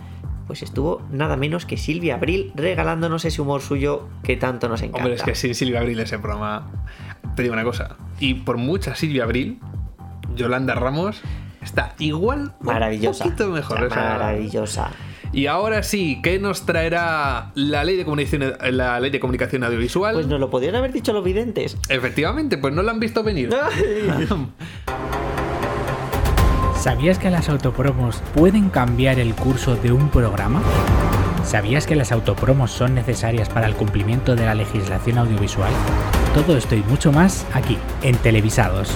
[0.48, 5.00] pues estuvo nada menos que Silvia Abril regalándonos ese humor suyo que tanto nos encanta.
[5.00, 6.72] Hombre, es que sin Silvia Abril ese programa.
[7.38, 7.96] Te digo una cosa.
[8.20, 9.60] Y por mucha Silvia Abril,
[10.36, 11.22] Yolanda Ramos
[11.62, 12.56] está igual.
[12.62, 13.26] Maravillosa.
[13.26, 13.84] Un poquito mejor.
[13.84, 14.90] o sea, Maravillosa.
[15.32, 20.16] Y ahora sí, ¿qué nos traerá la ley de comunicación, la ley de comunicación audiovisual?
[20.16, 21.78] Pues nos lo podrían haber dicho los videntes.
[21.90, 23.52] Efectivamente, pues no lo han visto venir.
[26.80, 30.64] ¿Sabías que las autopromos pueden cambiar el curso de un programa?
[31.44, 35.72] ¿Sabías que las autopromos son necesarias para el cumplimiento de la legislación audiovisual?
[36.38, 38.96] Todo esto y mucho más aquí, en Televisados.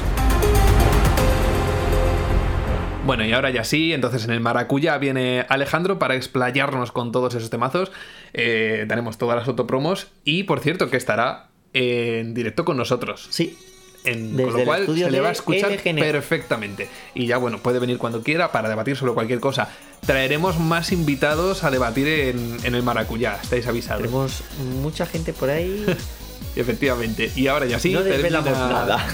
[3.04, 7.34] Bueno, y ahora ya sí, entonces en el Maracuyá viene Alejandro para explayarnos con todos
[7.34, 7.92] esos temazos.
[8.34, 13.26] Eh, tenemos todas las autopromos y, por cierto, que estará en directo con nosotros.
[13.32, 13.58] Sí.
[14.04, 15.98] En, con lo cual se le va a escuchar LGN.
[15.98, 16.90] perfectamente.
[17.16, 19.68] Y ya, bueno, puede venir cuando quiera para debatir sobre cualquier cosa.
[20.06, 24.04] Traeremos más invitados a debatir en, en el Maracuyá, estáis avisados.
[24.04, 24.44] Tenemos
[24.80, 25.84] mucha gente por ahí.
[26.56, 27.32] Efectivamente.
[27.36, 27.92] Y ahora ya sí.
[27.94, 29.08] No desvelamos termina- nada.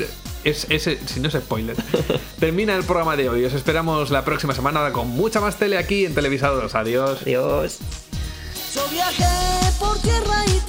[0.44, 1.76] Es, es- si no es spoiler.
[2.40, 3.44] termina el programa de hoy.
[3.46, 6.74] Os esperamos la próxima semana con mucha más tele aquí en Televisados.
[6.76, 7.20] Adiós.
[7.24, 7.78] Adiós.
[8.74, 9.26] Yo viajé
[9.80, 10.60] por tierra y